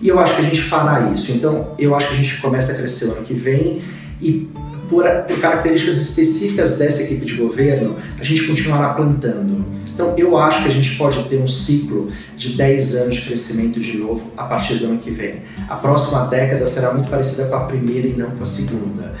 E 0.00 0.08
eu 0.08 0.18
acho 0.18 0.36
que 0.36 0.40
a 0.40 0.44
gente 0.46 0.62
fará 0.62 1.12
isso. 1.12 1.30
Então, 1.32 1.74
eu 1.78 1.94
acho 1.94 2.08
que 2.08 2.14
a 2.14 2.16
gente 2.16 2.40
começa 2.40 2.72
a 2.72 2.74
crescer 2.74 3.04
ano 3.10 3.22
que 3.22 3.34
vem 3.34 3.82
e 4.18 4.48
por, 4.88 5.04
por 5.04 5.38
características 5.40 5.98
específicas 5.98 6.78
dessa 6.78 7.02
equipe 7.02 7.26
de 7.26 7.34
governo, 7.34 7.94
a 8.18 8.24
gente 8.24 8.46
continuará 8.46 8.94
plantando. 8.94 9.62
Então, 9.92 10.14
eu 10.16 10.38
acho 10.38 10.62
que 10.62 10.70
a 10.70 10.72
gente 10.72 10.96
pode 10.96 11.22
ter 11.28 11.36
um 11.36 11.46
ciclo 11.46 12.10
de 12.34 12.54
10 12.56 12.94
anos 12.94 13.16
de 13.16 13.22
crescimento 13.26 13.78
de 13.78 13.98
novo 13.98 14.32
a 14.38 14.44
partir 14.44 14.76
do 14.76 14.86
ano 14.86 14.98
que 14.98 15.10
vem. 15.10 15.42
A 15.68 15.76
próxima 15.76 16.24
década 16.28 16.66
será 16.66 16.94
muito 16.94 17.10
parecida 17.10 17.44
com 17.44 17.56
a 17.56 17.64
primeira 17.64 18.08
e 18.08 18.14
não 18.14 18.30
com 18.30 18.42
a 18.42 18.46
segunda 18.46 19.12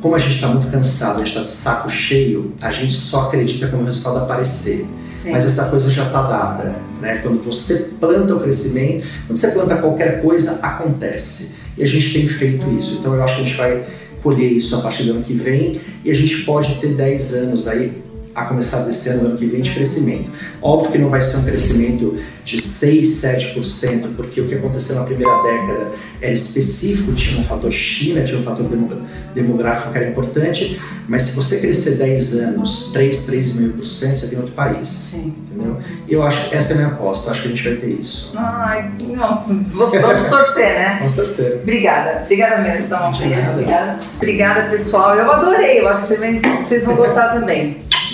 como 0.00 0.14
a 0.14 0.18
gente 0.18 0.36
está 0.36 0.48
muito 0.48 0.68
cansado, 0.70 1.16
a 1.16 1.18
gente 1.18 1.28
está 1.28 1.42
de 1.42 1.50
saco 1.50 1.90
cheio, 1.90 2.52
a 2.60 2.72
gente 2.72 2.94
só 2.94 3.28
acredita 3.28 3.68
quando 3.68 3.82
o 3.82 3.84
resultado 3.84 4.18
aparecer. 4.18 4.86
Sim. 5.16 5.32
Mas 5.32 5.44
essa 5.44 5.68
coisa 5.68 5.90
já 5.90 6.06
está 6.06 6.22
dada. 6.22 6.76
Né? 7.00 7.20
Quando 7.22 7.42
você 7.42 7.96
planta 8.00 8.34
o 8.34 8.40
crescimento, 8.40 9.06
quando 9.26 9.38
você 9.38 9.48
planta 9.48 9.76
qualquer 9.76 10.22
coisa, 10.22 10.60
acontece. 10.62 11.56
E 11.76 11.84
a 11.84 11.86
gente 11.86 12.12
tem 12.12 12.26
feito 12.26 12.68
isso. 12.78 12.98
Então 13.00 13.14
eu 13.14 13.22
acho 13.22 13.36
que 13.36 13.42
a 13.42 13.44
gente 13.44 13.56
vai 13.56 13.84
colher 14.22 14.50
isso 14.50 14.74
a 14.76 14.80
partir 14.80 15.04
do 15.04 15.12
ano 15.12 15.22
que 15.22 15.34
vem 15.34 15.80
e 16.04 16.10
a 16.10 16.14
gente 16.14 16.42
pode 16.44 16.74
ter 16.76 16.94
10 16.94 17.34
anos 17.34 17.68
aí 17.68 18.02
a 18.42 18.44
começar 18.46 18.80
desse 18.80 19.08
ano, 19.08 19.26
ano 19.26 19.36
que 19.36 19.46
vem, 19.46 19.60
de 19.60 19.70
crescimento. 19.70 20.30
Óbvio 20.62 20.92
que 20.92 20.98
não 20.98 21.08
vai 21.08 21.20
ser 21.20 21.38
um 21.38 21.44
crescimento 21.44 22.18
de 22.44 22.60
6, 22.60 23.08
7%, 23.22 24.16
porque 24.16 24.40
o 24.40 24.46
que 24.46 24.54
aconteceu 24.54 24.96
na 24.96 25.04
primeira 25.04 25.32
década 25.42 25.92
era 26.20 26.32
específico, 26.32 27.12
tinha 27.12 27.40
um 27.40 27.44
fator 27.44 27.70
China, 27.70 28.24
tinha 28.24 28.38
um 28.38 28.42
fator 28.42 28.66
demográfico 29.34 29.92
que 29.92 29.98
era 29.98 30.08
importante, 30.08 30.80
mas 31.08 31.22
se 31.22 31.36
você 31.36 31.60
crescer 31.60 31.96
10 31.96 32.34
anos, 32.38 32.90
3, 32.92 33.30
3,5%, 33.30 33.82
você 33.82 34.26
tem 34.26 34.38
outro 34.38 34.54
país. 34.54 34.88
Sim. 34.88 35.34
Entendeu? 35.50 35.78
E 36.08 36.12
eu 36.12 36.22
acho, 36.22 36.54
essa 36.54 36.72
é 36.72 36.74
a 36.74 36.78
minha 36.78 36.88
aposta, 36.88 37.30
acho 37.30 37.42
que 37.42 37.48
a 37.48 37.50
gente 37.50 37.68
vai 37.68 37.76
ter 37.76 37.88
isso. 37.88 38.32
Ai, 38.36 38.90
não, 39.00 39.44
vamos 39.46 40.26
torcer, 40.26 40.74
né? 40.74 40.96
Vamos 40.98 41.14
torcer. 41.14 41.60
Obrigada, 41.62 42.22
obrigada 42.24 42.62
mesmo, 42.62 42.88
Dom. 42.88 43.08
Obrigada. 43.08 43.52
Obrigada. 43.52 43.98
Obrigada, 44.16 44.62
pessoal. 44.70 45.14
Eu 45.14 45.30
adorei, 45.30 45.80
eu 45.80 45.88
acho 45.88 46.06
que 46.06 46.16
vocês 46.66 46.84
vão 46.84 46.96
gostar 46.96 47.34
também. 47.34 47.89